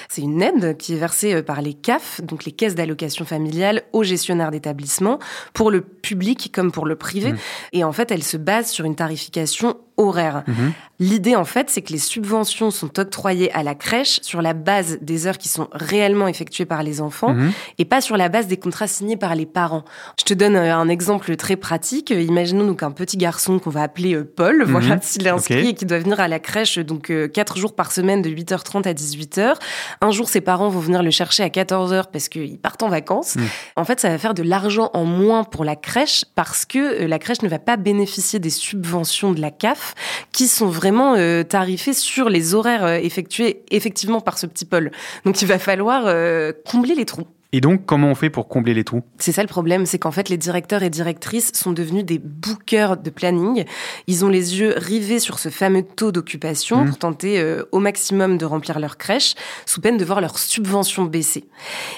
C'est 0.10 0.22
une 0.22 0.42
aide 0.42 0.78
qui 0.78 0.94
est 0.94 0.98
versée 0.98 1.36
euh, 1.36 1.42
par 1.42 1.62
les 1.62 1.74
CAF, 1.74 2.22
donc 2.22 2.46
les 2.46 2.52
caisses 2.52 2.76
d'allocation 2.76 3.26
familiale, 3.26 3.84
aux 3.94 4.04
gestionnaires 4.04 4.52
d'établissements, 4.52 5.20
pour 5.54 5.72
le 5.72 5.82
public 5.82 6.52
comme 6.54 6.72
pour 6.72 6.86
le 6.86 6.96
privé. 6.96 7.34
Mmh. 7.34 7.38
Et 7.74 7.84
en 7.84 7.92
fait, 7.92 8.12
elle 8.12 8.24
se 8.24 8.38
base 8.38 8.70
sur 8.70 8.86
une 8.86 8.96
tarification 8.96 9.78
horaire. 10.00 10.44
Mhm. 10.48 10.74
L'idée, 11.02 11.38
en 11.38 11.46
fait, 11.46 11.70
c'est 11.70 11.82
que 11.82 11.94
les 11.94 12.00
subventions 12.00 12.72
sont 12.72 13.00
octroyées 13.00 13.50
à 13.54 13.64
la 13.64 13.74
crèche 13.74 14.20
sur 14.22 14.42
la 14.42 14.54
base 14.54 14.98
des 15.02 15.28
heures 15.28 15.38
qui 15.38 15.48
sont 15.48 15.70
réellement 15.72 16.28
effectuées 16.28 16.66
par 16.66 16.84
les 16.84 17.00
enfants 17.00 17.34
mhm. 17.34 17.54
et 17.78 17.86
pas 17.86 18.02
sur 18.02 18.18
la 18.18 18.28
base 18.28 18.48
des 18.48 18.58
contrats 18.58 18.88
signés 18.88 19.16
par 19.16 19.34
les 19.34 19.46
parents. 19.46 19.86
Je 20.20 20.26
te 20.26 20.34
donne 20.34 20.58
euh, 20.58 20.76
un 20.76 20.90
exemple 20.90 21.34
très 21.38 21.56
pratique. 21.56 22.10
Imaginons 22.10 22.68
donc 22.68 22.84
un 22.84 22.92
petit 22.92 23.16
garçon 23.16 23.60
qu'on 23.60 23.70
va 23.70 23.82
appeler 23.82 24.14
euh, 24.14 24.26
Paul, 24.26 24.58
mhm. 24.66 24.72
voilà, 24.72 25.00
s'il 25.02 25.26
est 25.26 25.30
inscrit 25.30 25.70
et 25.70 25.74
qui 25.74 25.86
doit 25.86 26.00
venir 26.00 26.20
à 26.20 26.28
la 26.28 26.40
crèche 26.40 26.80
donc 26.80 27.10
euh, 27.10 27.30
quatre 27.30 27.58
jours 27.58 27.76
par 27.76 27.94
semaine 27.94 28.22
de 28.22 28.30
8h30 28.30 28.86
à 28.86 28.94
18h. 28.94 29.54
Un 30.02 30.12
jour, 30.12 30.28
ses 30.28 30.42
parents 30.42 30.68
vont 30.68 30.82
venir 30.82 31.02
le 31.02 31.12
chercher 31.12 31.44
à 31.44 31.50
14h 31.50 32.06
parce 32.12 32.28
qu'ils 32.28 32.60
partent 32.60 32.84
en 32.84 32.90
vacances. 32.90 33.38
En 33.78 33.86
fait, 33.86 34.02
ça 34.02 34.10
va 34.10 34.18
faire 34.18 34.34
de 34.34 34.44
l'argent 34.44 34.90
en 34.94 35.06
moins 35.06 35.46
pour 35.46 35.64
la 35.64 35.78
crèche 35.78 36.26
parce 36.36 36.66
que 36.66 37.06
la 37.06 37.20
crèche 37.20 37.42
ne 37.42 37.48
va 37.48 37.60
pas 37.60 37.78
bénéficier 37.78 38.40
des 38.40 38.50
subventions 38.50 39.32
de 39.32 39.40
la 39.40 39.52
CAF 39.52 39.96
qui 40.34 40.48
sont 40.48 40.68
vraiment 40.68 40.89
euh, 40.92 41.44
tarifés 41.44 41.94
sur 41.94 42.30
les 42.30 42.56
horaires 42.56 42.86
euh, 42.86 42.96
effectués 42.96 43.64
effectivement 43.72 44.22
par 44.22 44.38
ce 44.38 44.46
petit 44.46 44.66
Paul. 44.66 44.92
Donc 45.26 45.42
il 45.42 45.48
va 45.48 45.60
falloir 45.60 46.04
euh, 46.06 46.52
combler 46.66 46.96
les 46.96 47.06
trous. 47.06 47.28
Et 47.52 47.62
donc, 47.62 47.86
comment 47.88 48.10
on 48.10 48.16
fait 48.16 48.30
pour 48.30 48.48
combler 48.48 48.76
les 48.76 48.84
trous? 48.84 49.02
C'est 49.18 49.32
ça 49.32 49.42
le 49.42 49.48
problème, 49.48 49.88
c'est 49.88 49.98
qu'en 49.98 50.12
fait, 50.12 50.30
les 50.30 50.38
directeurs 50.38 50.84
et 50.84 50.92
directrices 50.92 51.52
sont 51.56 51.72
devenus 51.72 52.06
des 52.06 52.20
bookers 52.20 52.98
de 52.98 53.10
planning. 53.10 53.66
Ils 54.06 54.24
ont 54.24 54.30
les 54.30 54.60
yeux 54.60 54.76
rivés 54.78 55.20
sur 55.20 55.40
ce 55.40 55.50
fameux 55.50 55.82
taux 55.82 56.12
d'occupation 56.12 56.84
mmh. 56.84 56.88
pour 56.88 56.98
tenter 57.00 57.40
euh, 57.40 57.64
au 57.72 57.80
maximum 57.80 58.38
de 58.38 58.46
remplir 58.46 58.80
leur 58.80 58.98
crèche, 58.98 59.34
sous 59.66 59.82
peine 59.82 59.98
de 59.98 60.06
voir 60.06 60.22
leur 60.22 60.38
subvention 60.38 61.06
baisser. 61.06 61.46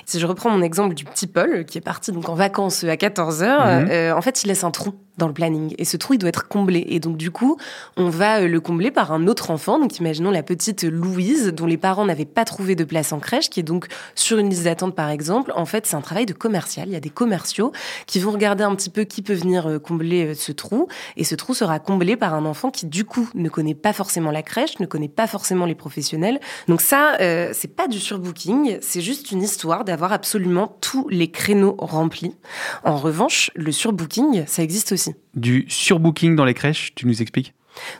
Si 0.06 0.22
je 0.22 0.26
reprends 0.26 0.50
mon 0.52 0.62
exemple 0.62 0.96
du 0.96 1.04
petit 1.04 1.28
Paul, 1.28 1.66
qui 1.66 1.78
est 1.78 1.82
parti 1.82 2.14
donc 2.14 2.30
en 2.30 2.36
vacances 2.36 2.86
à 2.86 2.96
14 2.96 3.44
heures, 3.44 3.66
mmh. 3.66 3.88
euh, 3.90 4.16
en 4.16 4.22
fait, 4.22 4.46
il 4.46 4.48
laisse 4.48 4.64
un 4.64 4.72
trou 4.72 4.94
le 5.28 5.34
planning. 5.34 5.74
Et 5.78 5.86
ce 5.86 5.98
trou, 5.98 6.14
il 6.14 6.18
doit 6.18 6.30
être 6.30 6.48
comblé. 6.48 6.86
Et 6.90 7.00
donc, 7.00 7.18
du 7.18 7.32
coup, 7.32 7.58
on 7.98 8.10
va 8.10 8.42
euh, 8.42 8.48
le 8.48 8.60
combler 8.60 8.92
par 8.92 9.12
un 9.12 9.28
autre 9.28 9.52
enfant. 9.52 9.80
Donc, 9.80 9.98
imaginons 10.00 10.32
la 10.32 10.44
petite 10.44 10.84
Louise, 10.84 11.48
dont 11.48 11.66
les 11.66 11.78
parents 11.78 12.06
n'avaient 12.06 12.26
pas 12.26 12.46
trouvé 12.46 12.76
de 12.76 12.84
place 12.84 13.12
en 13.12 13.20
crèche, 13.20 13.50
qui 13.50 13.60
est 13.60 13.64
donc 13.64 13.88
sur 14.16 14.38
une 14.38 14.50
liste 14.50 14.64
d'attente, 14.64 14.96
par 14.96 15.10
exemple 15.10 15.52
en 15.56 15.66
fait, 15.66 15.86
c'est 15.86 15.96
un 15.96 16.02
travail 16.02 16.26
de 16.26 16.34
commercial. 16.34 16.88
Il 16.88 16.94
y 16.94 16.98
a 16.98 17.00
des 17.00 17.10
commerciaux 17.10 17.72
qui 18.06 18.20
vont 18.20 18.32
regarder 18.32 18.64
un 18.64 18.76
petit 18.76 18.90
peu 18.90 19.04
qui 19.04 19.22
peut 19.22 19.34
venir 19.34 19.68
euh, 19.68 19.80
combler 19.80 20.28
euh, 20.28 20.34
ce 20.34 20.52
trou. 20.52 20.88
Et 21.18 21.24
ce 21.24 21.36
trou 21.36 21.54
sera 21.54 21.80
comblé 21.80 22.16
par 22.16 22.34
un 22.34 22.46
enfant 22.46 22.72
qui, 22.72 22.86
du 22.86 23.06
coup, 23.06 23.30
ne 23.36 23.50
connaît 23.50 23.76
pas 23.76 23.94
forcément 23.94 24.32
la 24.32 24.44
crèche, 24.44 24.80
ne 24.80 24.86
connaît 24.86 25.08
pas 25.08 25.28
forcément 25.28 25.66
les 25.66 25.76
professionnels. 25.76 26.40
Donc 26.68 26.82
ça, 26.82 27.18
c'est 27.54 27.76
pas 27.76 27.88
du 27.88 28.00
surbooking. 28.00 28.78
C'est 28.82 29.02
juste 29.02 29.32
une 29.32 29.42
histoire 29.42 29.84
d'avoir 29.84 30.12
absolument 30.12 30.78
tous 30.82 31.08
les 31.10 31.30
créneaux 31.30 31.76
remplis. 31.78 32.36
En 32.84 32.98
revanche, 32.98 33.52
le 33.56 33.72
surbooking, 33.72 34.46
ça 34.48 34.64
existe 34.64 34.92
aussi. 34.92 35.11
Du 35.36 35.66
surbooking 35.68 36.36
dans 36.36 36.46
les 36.46 36.54
crèches, 36.54 36.94
tu 36.96 37.08
nous 37.08 37.22
expliques? 37.22 37.54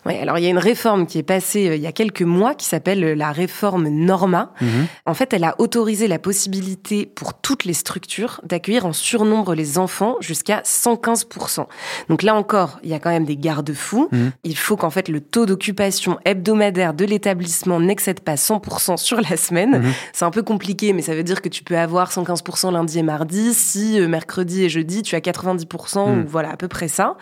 Oui, 0.06 0.18
alors 0.18 0.38
il 0.38 0.44
y 0.44 0.48
a 0.48 0.50
une 0.50 0.58
réforme 0.58 1.06
qui 1.06 1.18
est 1.18 1.24
passée 1.24 1.70
euh, 1.70 1.76
il 1.76 1.82
y 1.82 1.88
a 1.88 1.92
quelques 1.92 2.22
mois 2.22 2.56
qui 2.56 2.66
s'appelle 2.66 3.04
euh, 3.04 3.16
la 3.16 3.32
réforme 3.32 3.88
Norma. 3.88 4.52
Mhm. 4.62 4.88
En 5.06 5.14
fait, 5.14 5.34
elle 5.34 5.44
a 5.44 5.56
autorisé 5.60 6.08
la 6.08 6.20
possibilité 6.20 7.06
pour 7.06 7.34
toutes 7.34 7.66
les 7.66 7.74
structures 7.74 8.42
d'accueillir 8.44 8.86
en 8.86 8.94
surnombre 8.94 9.54
les 9.54 9.78
enfants 9.78 10.18
jusqu'à 10.20 10.62
115%. 10.62 11.66
Donc 12.10 12.24
là 12.24 12.36
encore, 12.36 12.80
il 12.84 12.90
y 12.90 12.94
a 12.94 13.00
quand 13.00 13.10
même 13.10 13.26
des 13.26 13.38
garde-fous. 13.38 14.10
Mhm. 14.12 14.32
Il 14.44 14.58
faut 14.58 14.78
qu'en 14.78 14.90
fait 14.90 15.08
le 15.08 15.22
taux 15.22 15.46
d'occupation 15.46 16.20
hebdomadaire 16.26 16.94
de 16.94 17.06
l'établissement 17.06 17.80
n'excède 17.80 18.20
pas 18.20 18.36
100% 18.36 18.98
sur 18.98 19.22
la 19.22 19.38
semaine. 19.38 19.82
Mhm. 19.82 19.94
C'est 20.14 20.26
un 20.26 20.32
peu 20.32 20.44
compliqué, 20.44 20.94
mais 20.94 21.02
ça 21.02 21.16
veut 21.16 21.24
dire 21.24 21.42
que 21.42 21.50
tu 21.50 21.64
peux 21.64 21.78
avoir 21.78 22.12
115% 22.12 22.72
lundi 22.72 23.00
et 23.00 23.04
mardi, 23.04 23.54
si 23.54 24.00
euh, 24.00 24.08
mercredi 24.08 24.64
et 24.64 24.70
jeudi 24.70 25.02
tu 25.02 25.16
as 25.16 25.20
90% 25.20 26.22
ou 26.24 26.28
voilà 26.28 26.52
à 26.52 26.58
peu 26.58 26.68
près 26.68 26.88
ça. 26.88 27.16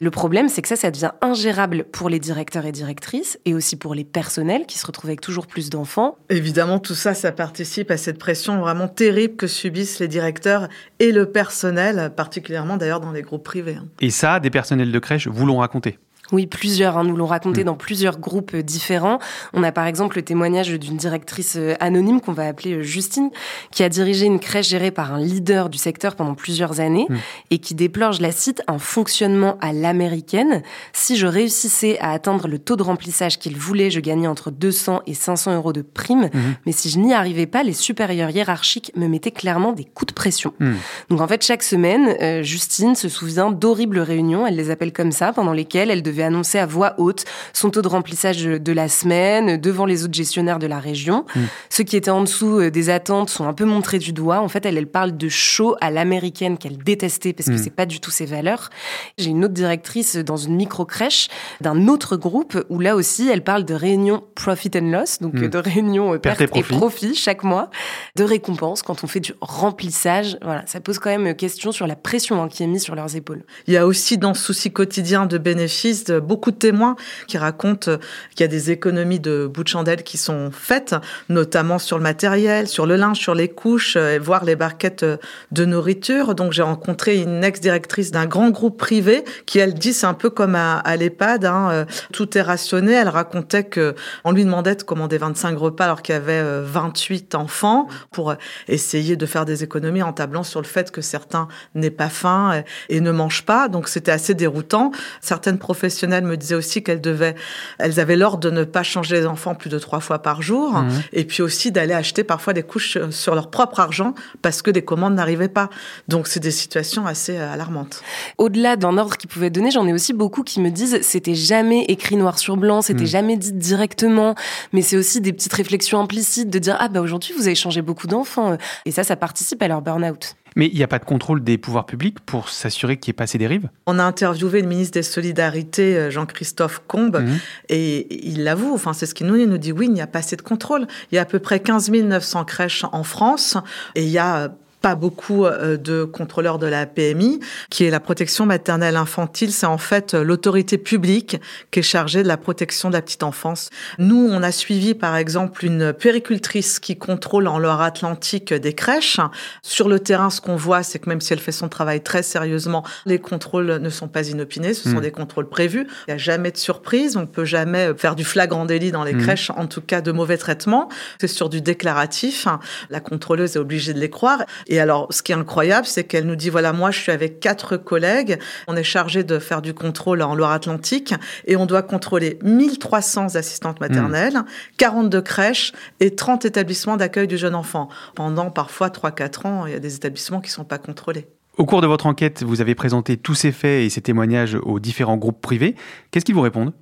Le 0.00 0.10
problème, 0.10 0.48
c'est 0.48 0.62
que 0.62 0.68
ça, 0.68 0.76
ça 0.76 0.90
devient 0.90 1.12
ingérable 1.20 1.83
pour 1.92 2.08
les 2.08 2.18
directeurs 2.18 2.66
et 2.66 2.72
directrices 2.72 3.38
et 3.44 3.54
aussi 3.54 3.76
pour 3.76 3.94
les 3.94 4.04
personnels 4.04 4.66
qui 4.66 4.78
se 4.78 4.86
retrouvent 4.86 5.10
avec 5.10 5.20
toujours 5.20 5.46
plus 5.46 5.70
d'enfants. 5.70 6.16
Évidemment, 6.30 6.78
tout 6.78 6.94
ça, 6.94 7.14
ça 7.14 7.32
participe 7.32 7.90
à 7.90 7.96
cette 7.96 8.18
pression 8.18 8.60
vraiment 8.60 8.88
terrible 8.88 9.36
que 9.36 9.46
subissent 9.46 9.98
les 9.98 10.08
directeurs 10.08 10.68
et 10.98 11.12
le 11.12 11.26
personnel, 11.30 12.12
particulièrement 12.16 12.76
d'ailleurs 12.76 13.00
dans 13.00 13.12
les 13.12 13.22
groupes 13.22 13.44
privés. 13.44 13.76
Hein. 13.76 13.86
Et 14.00 14.10
ça, 14.10 14.40
des 14.40 14.50
personnels 14.50 14.92
de 14.92 14.98
crèche 14.98 15.28
vous 15.28 15.46
l'ont 15.46 15.58
raconté 15.58 15.98
oui, 16.32 16.46
plusieurs. 16.46 16.96
Hein, 16.96 17.04
nous 17.04 17.16
l'ont 17.16 17.26
raconté 17.26 17.62
mm. 17.62 17.66
dans 17.66 17.74
plusieurs 17.74 18.18
groupes 18.18 18.54
euh, 18.54 18.62
différents. 18.62 19.18
On 19.52 19.62
a 19.62 19.72
par 19.72 19.86
exemple 19.86 20.16
le 20.16 20.22
témoignage 20.22 20.70
d'une 20.70 20.96
directrice 20.96 21.56
euh, 21.56 21.74
anonyme 21.80 22.20
qu'on 22.20 22.32
va 22.32 22.46
appeler 22.46 22.74
euh, 22.74 22.82
Justine, 22.82 23.30
qui 23.70 23.82
a 23.82 23.88
dirigé 23.88 24.26
une 24.26 24.40
crèche 24.40 24.68
gérée 24.68 24.90
par 24.90 25.12
un 25.12 25.18
leader 25.18 25.68
du 25.68 25.78
secteur 25.78 26.16
pendant 26.16 26.34
plusieurs 26.34 26.80
années 26.80 27.06
mm. 27.08 27.16
et 27.50 27.58
qui 27.58 27.74
déplore, 27.74 28.12
je 28.12 28.22
la 28.22 28.32
cite, 28.32 28.62
un 28.68 28.78
fonctionnement 28.78 29.58
à 29.60 29.72
l'américaine. 29.72 30.62
Si 30.92 31.16
je 31.16 31.26
réussissais 31.26 31.98
à 31.98 32.12
atteindre 32.12 32.48
le 32.48 32.58
taux 32.58 32.76
de 32.76 32.82
remplissage 32.82 33.38
qu'il 33.38 33.56
voulait, 33.56 33.90
je 33.90 34.00
gagnais 34.00 34.26
entre 34.26 34.50
200 34.50 35.02
et 35.06 35.14
500 35.14 35.54
euros 35.54 35.72
de 35.72 35.82
prime. 35.82 36.26
Mm-hmm. 36.26 36.54
Mais 36.64 36.72
si 36.72 36.88
je 36.88 36.98
n'y 36.98 37.12
arrivais 37.12 37.46
pas, 37.46 37.62
les 37.62 37.74
supérieurs 37.74 38.30
hiérarchiques 38.30 38.92
me 38.96 39.08
mettaient 39.08 39.30
clairement 39.30 39.72
des 39.72 39.84
coups 39.84 40.12
de 40.12 40.14
pression. 40.14 40.54
Mm. 40.58 40.72
Donc 41.10 41.20
en 41.20 41.28
fait, 41.28 41.44
chaque 41.44 41.62
semaine, 41.62 42.42
Justine 42.42 42.94
se 42.94 43.08
souvient 43.08 43.50
d'horribles 43.50 43.98
réunions, 43.98 44.46
elle 44.46 44.56
les 44.56 44.70
appelle 44.70 44.92
comme 44.92 45.12
ça, 45.12 45.32
pendant 45.32 45.52
lesquelles 45.52 45.90
elle 45.90 46.02
devait 46.02 46.13
devait 46.14 46.24
annoncer 46.24 46.58
à 46.58 46.66
voix 46.66 46.94
haute 46.98 47.24
son 47.52 47.70
taux 47.70 47.82
de 47.82 47.88
remplissage 47.88 48.42
de 48.44 48.72
la 48.72 48.88
semaine 48.88 49.60
devant 49.60 49.86
les 49.86 50.04
autres 50.04 50.14
gestionnaires 50.14 50.58
de 50.58 50.66
la 50.66 50.78
région. 50.78 51.26
Mm. 51.34 51.40
Ceux 51.70 51.84
qui 51.84 51.96
étaient 51.96 52.10
en 52.10 52.22
dessous 52.22 52.60
euh, 52.60 52.70
des 52.70 52.90
attentes 52.90 53.30
sont 53.30 53.46
un 53.46 53.52
peu 53.52 53.64
montrés 53.64 53.98
du 53.98 54.12
doigt. 54.12 54.40
En 54.40 54.48
fait, 54.48 54.64
elle, 54.66 54.78
elle 54.78 54.86
parle 54.86 55.16
de 55.16 55.28
show 55.28 55.76
à 55.80 55.90
l'américaine 55.90 56.58
qu'elle 56.58 56.78
détestait 56.78 57.32
parce 57.32 57.48
que 57.48 57.54
mm. 57.54 57.58
c'est 57.58 57.74
pas 57.74 57.86
du 57.86 58.00
tout 58.00 58.10
ses 58.10 58.26
valeurs. 58.26 58.70
J'ai 59.18 59.30
une 59.30 59.44
autre 59.44 59.54
directrice 59.54 60.16
dans 60.16 60.36
une 60.36 60.56
micro-crèche 60.56 61.28
d'un 61.60 61.88
autre 61.88 62.16
groupe 62.16 62.64
où 62.68 62.80
là 62.80 62.96
aussi, 62.96 63.28
elle 63.28 63.42
parle 63.42 63.64
de 63.64 63.74
réunions 63.74 64.22
profit 64.34 64.70
and 64.76 64.90
loss, 64.90 65.20
donc 65.20 65.34
mm. 65.34 65.48
de 65.48 65.58
réunions 65.58 66.14
euh, 66.14 66.18
perte, 66.18 66.40
et, 66.40 66.46
profit. 66.46 67.14
chaque 67.14 67.42
mois, 67.42 67.70
de 68.16 68.24
récompenses 68.24 68.82
quand 68.82 69.04
on 69.04 69.06
fait 69.06 69.20
du 69.20 69.32
remplissage. 69.40 70.38
Voilà, 70.42 70.62
ça 70.66 70.80
pose 70.80 70.98
quand 70.98 71.10
même 71.10 71.34
question 71.34 71.72
sur 71.72 71.86
la 71.86 71.96
pression 71.96 72.42
hein, 72.42 72.48
qui 72.48 72.62
est 72.62 72.66
mise 72.66 72.82
sur 72.82 72.94
leurs 72.94 73.16
épaules. 73.16 73.44
Il 73.66 73.74
y 73.74 73.76
a 73.76 73.86
aussi 73.86 74.18
dans 74.18 74.34
ce 74.34 74.42
souci 74.44 74.70
quotidien 74.70 75.26
de 75.26 75.38
bénéfices 75.38 76.03
beaucoup 76.12 76.50
de 76.50 76.56
témoins 76.56 76.96
qui 77.26 77.38
racontent 77.38 77.98
qu'il 78.30 78.40
y 78.40 78.44
a 78.44 78.48
des 78.48 78.70
économies 78.70 79.20
de 79.20 79.46
bout 79.46 79.64
de 79.64 79.68
chandelle 79.68 80.02
qui 80.02 80.18
sont 80.18 80.50
faites, 80.52 80.94
notamment 81.28 81.78
sur 81.78 81.96
le 81.96 82.02
matériel, 82.02 82.68
sur 82.68 82.86
le 82.86 82.96
linge, 82.96 83.18
sur 83.18 83.34
les 83.34 83.48
couches, 83.48 83.96
voire 83.96 84.44
les 84.44 84.56
barquettes 84.56 85.04
de 85.52 85.64
nourriture. 85.64 86.34
Donc 86.34 86.52
j'ai 86.52 86.62
rencontré 86.62 87.20
une 87.20 87.44
ex-directrice 87.44 88.10
d'un 88.10 88.26
grand 88.26 88.50
groupe 88.50 88.78
privé 88.78 89.24
qui, 89.46 89.58
elle 89.58 89.74
dit, 89.74 89.92
c'est 89.92 90.06
un 90.06 90.14
peu 90.14 90.30
comme 90.30 90.54
à, 90.54 90.96
l'EHPAD, 90.96 91.44
hein, 91.44 91.86
tout 92.12 92.36
est 92.36 92.42
rationné. 92.42 92.92
Elle 92.92 93.08
racontait 93.08 93.64
que 93.64 93.94
on 94.24 94.32
lui 94.32 94.44
demandait 94.44 94.74
de 94.74 94.82
commander 94.82 95.18
25 95.18 95.56
repas 95.56 95.84
alors 95.84 96.02
qu'il 96.02 96.14
y 96.14 96.16
avait 96.16 96.42
28 96.62 97.34
enfants 97.34 97.88
pour 98.10 98.34
essayer 98.68 99.16
de 99.16 99.26
faire 99.26 99.44
des 99.44 99.62
économies 99.62 100.02
en 100.02 100.12
tablant 100.12 100.42
sur 100.42 100.60
le 100.60 100.66
fait 100.66 100.90
que 100.90 101.00
certains 101.00 101.48
n'aient 101.74 101.90
pas 101.90 102.08
faim 102.08 102.62
et 102.88 103.00
ne 103.00 103.10
mangent 103.10 103.44
pas. 103.44 103.68
Donc 103.68 103.88
c'était 103.88 104.12
assez 104.12 104.34
déroutant. 104.34 104.92
Certaines 105.20 105.58
professionnelles 105.94 106.24
me 106.24 106.36
disaient 106.36 106.56
aussi 106.56 106.82
qu'elles 106.82 107.00
devaient, 107.00 107.36
elles 107.78 108.00
avaient 108.00 108.16
l'ordre 108.16 108.38
de 108.38 108.50
ne 108.50 108.64
pas 108.64 108.82
changer 108.82 109.14
les 109.16 109.26
enfants 109.26 109.54
plus 109.54 109.70
de 109.70 109.78
trois 109.78 110.00
fois 110.00 110.18
par 110.20 110.42
jour, 110.42 110.72
mmh. 110.72 110.90
et 111.12 111.24
puis 111.24 111.42
aussi 111.42 111.70
d'aller 111.70 111.94
acheter 111.94 112.24
parfois 112.24 112.52
des 112.52 112.64
couches 112.64 112.98
sur 113.10 113.34
leur 113.36 113.48
propre 113.48 113.78
argent 113.78 114.14
parce 114.42 114.60
que 114.60 114.72
des 114.72 114.82
commandes 114.82 115.14
n'arrivaient 115.14 115.48
pas. 115.48 115.70
Donc 116.08 116.26
c'est 116.26 116.40
des 116.40 116.50
situations 116.50 117.06
assez 117.06 117.36
euh, 117.36 117.52
alarmantes. 117.52 118.02
Au-delà 118.38 118.74
d'un 118.74 118.98
ordre 118.98 119.16
qu'ils 119.16 119.30
pouvaient 119.30 119.50
donner, 119.50 119.70
j'en 119.70 119.86
ai 119.86 119.92
aussi 119.92 120.12
beaucoup 120.12 120.42
qui 120.42 120.60
me 120.60 120.70
disent 120.70 120.98
c'était 121.02 121.36
jamais 121.36 121.84
écrit 121.84 122.16
noir 122.16 122.38
sur 122.38 122.56
blanc, 122.56 122.82
c'était 122.82 123.04
mmh. 123.04 123.06
jamais 123.06 123.36
dit 123.36 123.52
directement, 123.52 124.34
mais 124.72 124.82
c'est 124.82 124.96
aussi 124.96 125.20
des 125.20 125.32
petites 125.32 125.52
réflexions 125.52 126.00
implicites 126.00 126.50
de 126.50 126.58
dire 126.58 126.76
ah 126.80 126.88
bah 126.88 127.00
aujourd'hui 127.00 127.34
vous 127.36 127.46
avez 127.46 127.54
changé 127.54 127.82
beaucoup 127.82 128.08
d'enfants 128.08 128.56
et 128.84 128.90
ça 128.90 129.04
ça 129.04 129.14
participe 129.14 129.62
à 129.62 129.68
leur 129.68 129.80
burn-out. 129.80 130.34
Mais 130.56 130.68
il 130.68 130.74
n'y 130.74 130.82
a 130.82 130.88
pas 130.88 130.98
de 130.98 131.04
contrôle 131.04 131.42
des 131.42 131.58
pouvoirs 131.58 131.86
publics 131.86 132.20
pour 132.20 132.48
s'assurer 132.48 132.96
qu'il 132.96 133.10
n'y 133.10 133.14
ait 133.14 133.18
pas 133.18 133.26
ces 133.26 133.38
dérives? 133.38 133.68
On 133.86 133.98
a 133.98 134.04
interviewé 134.04 134.60
le 134.62 134.68
ministre 134.68 134.94
des 134.94 135.02
Solidarités, 135.02 135.96
euh, 135.96 136.10
Jean-Christophe 136.10 136.82
Combe, 136.86 137.18
mhm. 137.18 137.38
et 137.68 138.28
il 138.28 138.44
l'avoue, 138.44 138.72
enfin, 138.74 138.92
c'est 138.92 139.06
ce 139.06 139.14
qu'il 139.14 139.26
nous 139.26 139.36
dit, 139.36 139.42
il 139.42 139.48
nous 139.48 139.58
dit 139.58 139.72
oui, 139.72 139.86
il 139.86 139.92
n'y 139.92 140.02
a 140.02 140.06
pas 140.06 140.20
assez 140.20 140.36
de 140.36 140.42
contrôle. 140.42 140.86
Il 141.10 141.16
y 141.16 141.18
a 141.18 141.22
à 141.22 141.26
peu 141.26 141.38
près 141.38 141.60
15 141.60 141.90
900 141.90 142.44
crèches 142.44 142.84
en 142.92 143.02
France, 143.02 143.56
et 143.94 144.04
il 144.04 144.10
y 144.10 144.18
a 144.18 144.54
pas 144.84 144.96
beaucoup 144.96 145.46
euh, 145.46 145.78
de 145.78 146.04
contrôleurs 146.04 146.58
de 146.58 146.66
la 146.66 146.84
PMI, 146.84 147.40
qui 147.70 147.84
est 147.84 147.90
la 147.90 148.00
protection 148.00 148.44
maternelle 148.44 148.96
infantile. 148.96 149.50
C'est 149.50 149.64
en 149.64 149.78
fait 149.78 150.12
euh, 150.12 150.22
l'autorité 150.22 150.76
publique 150.76 151.40
qui 151.70 151.78
est 151.78 151.82
chargée 151.82 152.22
de 152.22 152.28
la 152.28 152.36
protection 152.36 152.90
de 152.90 152.92
la 152.92 153.00
petite 153.00 153.22
enfance. 153.22 153.70
Nous, 153.98 154.28
on 154.30 154.42
a 154.42 154.52
suivi 154.52 154.92
par 154.92 155.16
exemple 155.16 155.64
une 155.64 155.94
péricultrice 155.94 156.80
qui 156.80 156.98
contrôle 156.98 157.48
en 157.48 157.58
Loire-Atlantique 157.58 158.52
des 158.52 158.74
crèches. 158.74 159.20
Sur 159.62 159.88
le 159.88 160.00
terrain, 160.00 160.28
ce 160.28 160.42
qu'on 160.42 160.56
voit, 160.56 160.82
c'est 160.82 160.98
que 160.98 161.08
même 161.08 161.22
si 161.22 161.32
elle 161.32 161.40
fait 161.40 161.50
son 161.50 161.70
travail 161.70 162.02
très 162.02 162.22
sérieusement, 162.22 162.84
les 163.06 163.18
contrôles 163.18 163.78
ne 163.78 163.88
sont 163.88 164.08
pas 164.08 164.28
inopinés, 164.28 164.74
ce 164.74 164.90
sont 164.90 164.98
hmm. 164.98 165.00
des 165.00 165.12
contrôles 165.12 165.48
prévus. 165.48 165.86
Il 166.08 166.10
n'y 166.10 166.14
a 166.16 166.18
jamais 166.18 166.50
de 166.50 166.58
surprise, 166.58 167.16
on 167.16 167.24
peut 167.24 167.46
jamais 167.46 167.94
faire 167.96 168.16
du 168.16 168.24
flagrant 168.24 168.66
délit 168.66 168.92
dans 168.92 169.04
les 169.04 169.14
hmm. 169.14 169.22
crèches, 169.22 169.50
en 169.56 169.66
tout 169.66 169.80
cas 169.80 170.02
de 170.02 170.12
mauvais 170.12 170.36
traitements. 170.36 170.90
C'est 171.22 171.28
sur 171.28 171.48
du 171.48 171.62
déclaratif. 171.62 172.46
La 172.90 173.00
contrôleuse 173.00 173.56
est 173.56 173.58
obligée 173.58 173.94
de 173.94 174.00
les 174.00 174.10
croire. 174.10 174.44
Et 174.73 174.73
alors, 174.78 175.06
ce 175.10 175.22
qui 175.22 175.32
est 175.32 175.34
incroyable, 175.34 175.86
c'est 175.86 176.04
qu'elle 176.04 176.26
nous 176.26 176.36
dit, 176.36 176.50
voilà, 176.50 176.72
moi, 176.72 176.90
je 176.90 177.00
suis 177.00 177.12
avec 177.12 177.40
quatre 177.40 177.76
collègues. 177.76 178.38
On 178.68 178.76
est 178.76 178.84
chargé 178.84 179.24
de 179.24 179.38
faire 179.38 179.62
du 179.62 179.74
contrôle 179.74 180.22
en 180.22 180.34
Loire-Atlantique 180.34 181.14
et 181.46 181.56
on 181.56 181.66
doit 181.66 181.82
contrôler 181.82 182.38
1300 182.42 183.36
assistantes 183.36 183.80
maternelles, 183.80 184.42
42 184.78 185.20
crèches 185.20 185.72
et 186.00 186.14
30 186.14 186.44
établissements 186.44 186.96
d'accueil 186.96 187.26
du 187.26 187.36
jeune 187.36 187.54
enfant. 187.54 187.88
Pendant 188.14 188.50
parfois 188.50 188.88
3-4 188.88 189.46
ans, 189.46 189.66
il 189.66 189.72
y 189.72 189.76
a 189.76 189.80
des 189.80 189.96
établissements 189.96 190.40
qui 190.40 190.48
ne 190.48 190.54
sont 190.54 190.64
pas 190.64 190.78
contrôlés. 190.78 191.26
Au 191.56 191.66
cours 191.66 191.80
de 191.80 191.86
votre 191.86 192.06
enquête, 192.06 192.42
vous 192.42 192.60
avez 192.60 192.74
présenté 192.74 193.16
tous 193.16 193.34
ces 193.34 193.52
faits 193.52 193.84
et 193.84 193.88
ces 193.88 194.00
témoignages 194.00 194.56
aux 194.64 194.80
différents 194.80 195.16
groupes 195.16 195.40
privés. 195.40 195.76
Qu'est-ce 196.10 196.24
qu'ils 196.24 196.34
vous 196.34 196.40
répondent? 196.40 196.72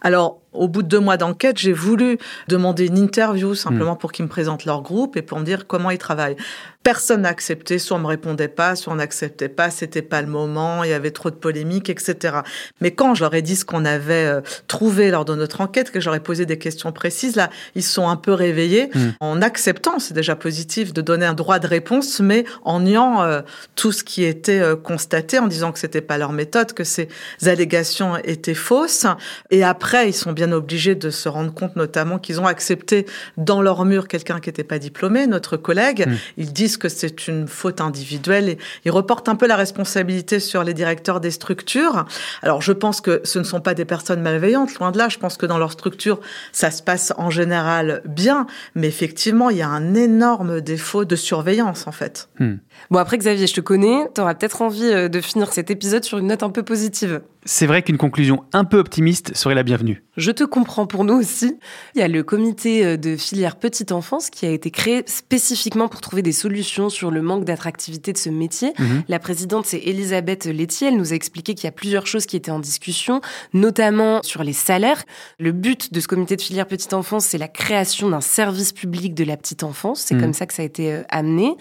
Alors, 0.00 0.40
au 0.52 0.68
bout 0.68 0.82
de 0.82 0.88
deux 0.88 1.00
mois 1.00 1.16
d'enquête, 1.16 1.58
j'ai 1.58 1.72
voulu 1.72 2.18
demander 2.48 2.86
une 2.86 2.98
interview 2.98 3.54
simplement 3.54 3.94
hmm. 3.94 3.98
pour 3.98 4.12
qu'ils 4.12 4.24
me 4.24 4.30
présentent 4.30 4.64
leur 4.64 4.82
groupe 4.82 5.16
et 5.16 5.22
pour 5.22 5.38
me 5.38 5.44
dire 5.44 5.66
comment 5.66 5.90
ils 5.90 5.98
travaillent. 5.98 6.36
Personne 6.82 7.22
n'a 7.22 7.28
accepté, 7.28 7.78
soit 7.78 7.98
on 7.98 8.00
me 8.00 8.06
répondait 8.06 8.48
pas, 8.48 8.74
soit 8.74 8.92
on 8.92 8.96
n'acceptait 8.96 9.50
pas, 9.50 9.70
c'était 9.70 10.02
pas 10.02 10.22
le 10.22 10.28
moment, 10.28 10.82
il 10.82 10.90
y 10.90 10.94
avait 10.94 11.10
trop 11.10 11.30
de 11.30 11.34
polémiques, 11.34 11.90
etc. 11.90 12.38
Mais 12.80 12.90
quand 12.90 13.14
je 13.14 13.22
leur 13.22 13.34
ai 13.34 13.42
dit 13.42 13.54
ce 13.54 13.66
qu'on 13.66 13.84
avait 13.84 14.24
euh, 14.24 14.40
trouvé 14.66 15.10
lors 15.10 15.26
de 15.26 15.34
notre 15.34 15.60
enquête, 15.60 15.90
que 15.90 16.00
j'aurais 16.00 16.20
posé 16.20 16.46
des 16.46 16.58
questions 16.58 16.90
précises, 16.90 17.36
là, 17.36 17.50
ils 17.74 17.84
sont 17.84 18.08
un 18.08 18.16
peu 18.16 18.32
réveillés 18.32 18.90
hmm. 18.94 19.10
en 19.20 19.42
acceptant, 19.42 19.98
c'est 19.98 20.14
déjà 20.14 20.36
positif, 20.36 20.92
de 20.94 21.02
donner 21.02 21.26
un 21.26 21.34
droit 21.34 21.58
de 21.58 21.66
réponse, 21.66 22.20
mais 22.20 22.44
en 22.64 22.80
niant 22.80 23.22
euh, 23.22 23.42
tout 23.76 23.92
ce 23.92 24.02
qui 24.02 24.24
était 24.24 24.60
euh, 24.60 24.74
constaté, 24.74 25.38
en 25.38 25.46
disant 25.46 25.72
que 25.72 25.78
c'était 25.78 26.00
pas 26.00 26.16
leur 26.18 26.32
méthode, 26.32 26.72
que 26.72 26.84
ces 26.84 27.08
allégations 27.44 28.16
étaient 28.24 28.54
fausses. 28.54 29.06
Et 29.50 29.59
après, 29.62 30.08
ils 30.08 30.12
sont 30.12 30.32
bien 30.32 30.52
obligés 30.52 30.94
de 30.94 31.10
se 31.10 31.28
rendre 31.28 31.52
compte, 31.52 31.76
notamment, 31.76 32.18
qu'ils 32.18 32.40
ont 32.40 32.46
accepté 32.46 33.06
dans 33.36 33.62
leur 33.62 33.84
mur 33.84 34.08
quelqu'un 34.08 34.40
qui 34.40 34.48
n'était 34.48 34.64
pas 34.64 34.78
diplômé, 34.78 35.26
notre 35.26 35.56
collègue. 35.56 36.06
Hmm. 36.06 36.14
Ils 36.36 36.52
disent 36.52 36.76
que 36.76 36.88
c'est 36.88 37.28
une 37.28 37.48
faute 37.48 37.80
individuelle 37.80 38.48
et 38.48 38.58
ils 38.84 38.90
reportent 38.90 39.28
un 39.28 39.36
peu 39.36 39.46
la 39.46 39.56
responsabilité 39.56 40.40
sur 40.40 40.64
les 40.64 40.74
directeurs 40.74 41.20
des 41.20 41.30
structures. 41.30 42.06
Alors 42.42 42.62
je 42.62 42.72
pense 42.72 43.00
que 43.00 43.20
ce 43.24 43.38
ne 43.38 43.44
sont 43.44 43.60
pas 43.60 43.74
des 43.74 43.84
personnes 43.84 44.22
malveillantes, 44.22 44.74
loin 44.78 44.90
de 44.90 44.98
là. 44.98 45.08
Je 45.08 45.18
pense 45.18 45.36
que 45.36 45.46
dans 45.46 45.58
leur 45.58 45.72
structure, 45.72 46.20
ça 46.52 46.70
se 46.70 46.82
passe 46.82 47.12
en 47.16 47.30
général 47.30 48.02
bien, 48.04 48.46
mais 48.74 48.88
effectivement, 48.88 49.50
il 49.50 49.58
y 49.58 49.62
a 49.62 49.68
un 49.68 49.94
énorme 49.94 50.60
défaut 50.60 51.04
de 51.04 51.16
surveillance 51.16 51.86
en 51.86 51.92
fait. 51.92 52.28
Hmm. 52.38 52.56
Bon 52.90 52.98
après 52.98 53.18
Xavier, 53.18 53.46
je 53.46 53.54
te 53.54 53.60
connais, 53.60 54.08
tu 54.14 54.20
auras 54.20 54.34
peut-être 54.34 54.62
envie 54.62 54.84
euh, 54.84 55.08
de 55.08 55.20
finir 55.20 55.52
cet 55.52 55.70
épisode 55.70 56.04
sur 56.04 56.18
une 56.18 56.28
note 56.28 56.42
un 56.42 56.50
peu 56.50 56.62
positive. 56.62 57.20
C'est 57.44 57.66
vrai 57.66 57.82
qu'une 57.82 57.96
conclusion 57.96 58.44
un 58.52 58.64
peu 58.64 58.78
optimiste 58.78 59.32
serait 59.50 59.56
la 59.56 59.62
bienvenue. 59.64 60.04
Je 60.16 60.30
te 60.30 60.44
comprends 60.44 60.86
pour 60.86 61.02
nous 61.02 61.14
aussi. 61.14 61.58
Il 61.96 62.00
y 62.00 62.02
a 62.02 62.08
le 62.08 62.22
comité 62.22 62.84
euh, 62.84 62.96
de 62.96 63.16
filière 63.16 63.56
petite 63.56 63.90
enfance 63.90 64.30
qui 64.30 64.46
a 64.46 64.50
été 64.50 64.70
créé 64.70 65.02
spécifiquement 65.06 65.88
pour 65.88 66.00
trouver 66.00 66.22
des 66.22 66.30
solutions 66.30 66.88
sur 66.88 67.10
le 67.10 67.20
manque 67.20 67.44
d'attractivité 67.44 68.12
de 68.12 68.18
ce 68.18 68.28
métier. 68.28 68.72
Mhm. 68.78 69.02
La 69.08 69.18
présidente, 69.18 69.66
c'est 69.66 69.78
Elisabeth 69.78 70.44
Laitier. 70.44 70.88
Elle 70.88 70.96
nous 70.96 71.12
a 71.12 71.16
expliqué 71.16 71.54
qu'il 71.54 71.64
y 71.64 71.68
a 71.68 71.72
plusieurs 71.72 72.06
choses 72.06 72.26
qui 72.26 72.36
étaient 72.36 72.52
en 72.52 72.60
discussion, 72.60 73.22
notamment 73.52 74.20
sur 74.22 74.44
les 74.44 74.52
salaires. 74.52 75.02
Le 75.40 75.50
but 75.50 75.92
de 75.92 75.98
ce 75.98 76.06
comité 76.06 76.36
de 76.36 76.42
filière 76.42 76.68
petite 76.68 76.92
enfance, 76.92 77.24
c'est 77.24 77.38
la 77.38 77.48
création 77.48 78.08
d'un 78.08 78.20
service 78.20 78.72
public 78.72 79.14
de 79.14 79.24
la 79.24 79.36
petite 79.36 79.64
enfance. 79.64 80.00
C'est 80.06 80.14
mhm. 80.14 80.20
comme 80.20 80.32
ça 80.32 80.46
que 80.46 80.54
ça 80.54 80.62
a 80.62 80.64
été 80.64 80.92
euh, 80.92 81.02
amené. 81.08 81.56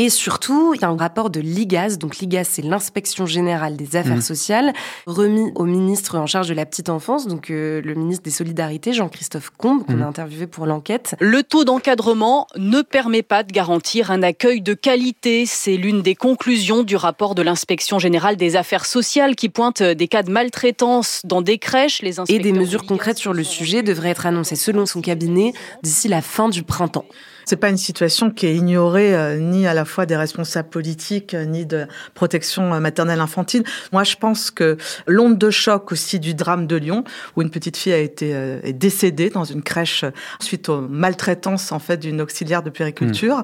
Et 0.00 0.10
surtout, 0.10 0.74
il 0.74 0.80
y 0.80 0.84
a 0.84 0.88
un 0.88 0.96
rapport 0.96 1.28
de 1.28 1.40
l'IGAS. 1.40 1.96
Donc 1.96 2.18
l'IGAS, 2.18 2.44
c'est 2.44 2.62
l'inspection 2.62 3.26
générale 3.26 3.76
des 3.76 3.96
affaires 3.96 4.14
mhm. 4.14 4.20
sociales, 4.20 4.72
remis 5.08 5.50
au 5.56 5.64
ministre 5.64 6.16
en 6.16 6.26
charge 6.26 6.46
de 6.46 6.54
la 6.54 6.64
petite 6.66 6.88
enfance, 6.88 7.26
donc 7.26 7.50
euh, 7.50 7.82
le 7.82 7.94
ministre 7.96 8.22
des 8.22 8.30
Solidarités, 8.30 8.92
Jean-Christophe 8.92 9.50
Combe, 9.58 9.84
qu'on 9.84 9.94
a 9.94 9.96
mhm. 9.96 10.02
interviewé 10.04 10.46
pour 10.46 10.66
l'enquête. 10.66 11.16
Le 11.18 11.42
taux 11.42 11.64
d'encadrement 11.64 12.46
ne 12.56 12.80
permet 12.82 13.24
pas 13.24 13.42
de 13.42 13.50
garantir 13.50 14.12
un 14.12 14.22
accueil 14.22 14.60
de 14.60 14.72
qualité. 14.72 15.46
C'est 15.46 15.76
l'une 15.76 16.00
des 16.00 16.14
conclusions 16.14 16.84
du 16.84 16.94
rapport 16.94 17.34
de 17.34 17.42
l'inspection 17.42 17.98
générale 17.98 18.36
des 18.36 18.54
affaires 18.54 18.86
sociales 18.86 19.34
qui 19.34 19.48
pointe 19.48 19.82
des 19.82 20.06
cas 20.06 20.22
de 20.22 20.30
maltraitance 20.30 21.22
dans 21.24 21.42
des 21.42 21.58
crèches. 21.58 22.02
Les 22.02 22.20
Et 22.28 22.38
des 22.38 22.52
mesures 22.52 22.86
concrètes 22.86 23.18
sur 23.18 23.32
le 23.32 23.42
sujet 23.42 23.82
devraient 23.82 24.10
être 24.10 24.26
annoncées 24.26 24.54
selon 24.54 24.86
son 24.86 25.00
cabinet 25.00 25.54
d'ici 25.82 26.06
la 26.06 26.22
fin 26.22 26.48
du 26.48 26.62
printemps. 26.62 27.04
C'est 27.48 27.56
pas 27.56 27.70
une 27.70 27.78
situation 27.78 28.30
qui 28.30 28.46
est 28.46 28.54
ignorée 28.54 29.16
euh, 29.16 29.38
ni 29.38 29.66
à 29.66 29.72
la 29.72 29.86
fois 29.86 30.04
des 30.04 30.16
responsables 30.16 30.68
politiques 30.68 31.32
euh, 31.32 31.46
ni 31.46 31.64
de 31.64 31.86
protection 32.12 32.74
euh, 32.74 32.78
maternelle 32.78 33.20
infantile. 33.20 33.64
Moi, 33.90 34.04
je 34.04 34.16
pense 34.16 34.50
que 34.50 34.76
l'onde 35.06 35.38
de 35.38 35.48
choc 35.48 35.90
aussi 35.90 36.20
du 36.20 36.34
drame 36.34 36.66
de 36.66 36.76
Lyon, 36.76 37.04
où 37.36 37.40
une 37.40 37.48
petite 37.48 37.78
fille 37.78 37.94
a 37.94 37.98
été 38.00 38.28
est 38.28 38.74
décédée 38.74 39.30
dans 39.30 39.44
une 39.44 39.62
crèche 39.62 40.04
suite 40.40 40.68
aux 40.68 40.82
maltraitances 40.82 41.72
en 41.72 41.78
fait 41.78 41.96
d'une 41.96 42.20
auxiliaire 42.20 42.62
de 42.62 42.68
périculture, 42.68 43.38
mmh. 43.38 43.42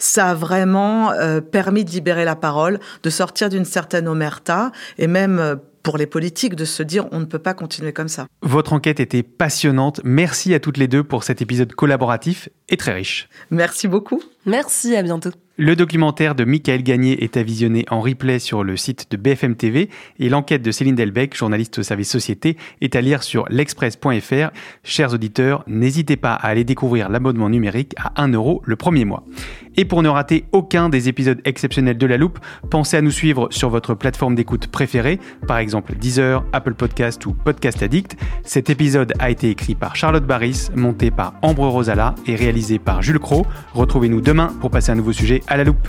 ça 0.00 0.30
a 0.30 0.34
vraiment 0.34 1.12
permis 1.52 1.84
de 1.84 1.90
libérer 1.90 2.24
la 2.24 2.34
parole, 2.34 2.80
de 3.04 3.10
sortir 3.10 3.50
d'une 3.50 3.64
certaine 3.64 4.08
omerta 4.08 4.72
et 4.98 5.06
même 5.06 5.60
pour 5.84 5.98
les 5.98 6.06
politiques 6.06 6.56
de 6.56 6.64
se 6.64 6.82
dire 6.82 7.06
on 7.12 7.20
ne 7.20 7.26
peut 7.26 7.38
pas 7.38 7.54
continuer 7.54 7.92
comme 7.92 8.08
ça. 8.08 8.26
Votre 8.42 8.72
enquête 8.72 8.98
était 8.98 9.22
passionnante. 9.22 10.00
Merci 10.02 10.52
à 10.54 10.58
toutes 10.58 10.78
les 10.78 10.88
deux 10.88 11.04
pour 11.04 11.22
cet 11.22 11.40
épisode 11.42 11.72
collaboratif 11.72 12.48
et 12.68 12.76
très 12.76 12.94
riche. 12.94 13.28
Merci 13.50 13.86
beaucoup. 13.86 14.20
Merci, 14.46 14.96
à 14.96 15.02
bientôt. 15.02 15.30
Le 15.56 15.76
documentaire 15.76 16.34
de 16.34 16.44
Michael 16.44 16.82
Gagné 16.82 17.22
est 17.22 17.36
à 17.36 17.44
visionner 17.44 17.84
en 17.88 18.00
replay 18.00 18.40
sur 18.40 18.64
le 18.64 18.76
site 18.76 19.08
de 19.12 19.16
BFM 19.16 19.54
TV 19.54 19.88
et 20.18 20.28
l'enquête 20.28 20.62
de 20.62 20.72
Céline 20.72 20.96
Delbecq, 20.96 21.36
journaliste 21.36 21.78
au 21.78 21.84
service 21.84 22.10
société, 22.10 22.56
est 22.80 22.96
à 22.96 23.00
lire 23.00 23.22
sur 23.22 23.46
l'express.fr. 23.50 24.50
Chers 24.82 25.14
auditeurs, 25.14 25.62
n'hésitez 25.68 26.16
pas 26.16 26.34
à 26.34 26.48
aller 26.48 26.64
découvrir 26.64 27.08
l'abonnement 27.08 27.48
numérique 27.48 27.94
à 27.98 28.20
1 28.20 28.32
euro 28.32 28.62
le 28.64 28.74
premier 28.74 29.04
mois. 29.04 29.22
Et 29.76 29.84
pour 29.84 30.02
ne 30.02 30.08
rater 30.08 30.44
aucun 30.52 30.88
des 30.88 31.08
épisodes 31.08 31.40
exceptionnels 31.44 31.98
de 31.98 32.06
La 32.06 32.16
Loupe, 32.16 32.38
pensez 32.70 32.96
à 32.96 33.00
nous 33.00 33.10
suivre 33.10 33.48
sur 33.50 33.70
votre 33.70 33.94
plateforme 33.94 34.34
d'écoute 34.34 34.68
préférée, 34.68 35.18
par 35.46 35.58
exemple 35.58 35.94
Deezer, 35.94 36.44
Apple 36.52 36.74
Podcast 36.74 37.24
ou 37.26 37.32
Podcast 37.32 37.82
Addict. 37.82 38.16
Cet 38.44 38.70
épisode 38.70 39.12
a 39.18 39.30
été 39.30 39.50
écrit 39.50 39.74
par 39.74 39.96
Charlotte 39.96 40.24
Barris, 40.24 40.68
monté 40.74 41.10
par 41.10 41.34
Ambre 41.42 41.66
Rosala 41.68 42.14
et 42.26 42.36
réalisé 42.36 42.78
par 42.78 43.02
Jules 43.02 43.18
Cro. 43.18 43.46
Retrouvez-nous 43.72 44.20
demain 44.20 44.54
pour 44.60 44.70
passer 44.70 44.92
un 44.92 44.96
nouveau 44.96 45.12
sujet 45.12 45.42
à 45.48 45.56
la 45.56 45.64
loupe. 45.64 45.88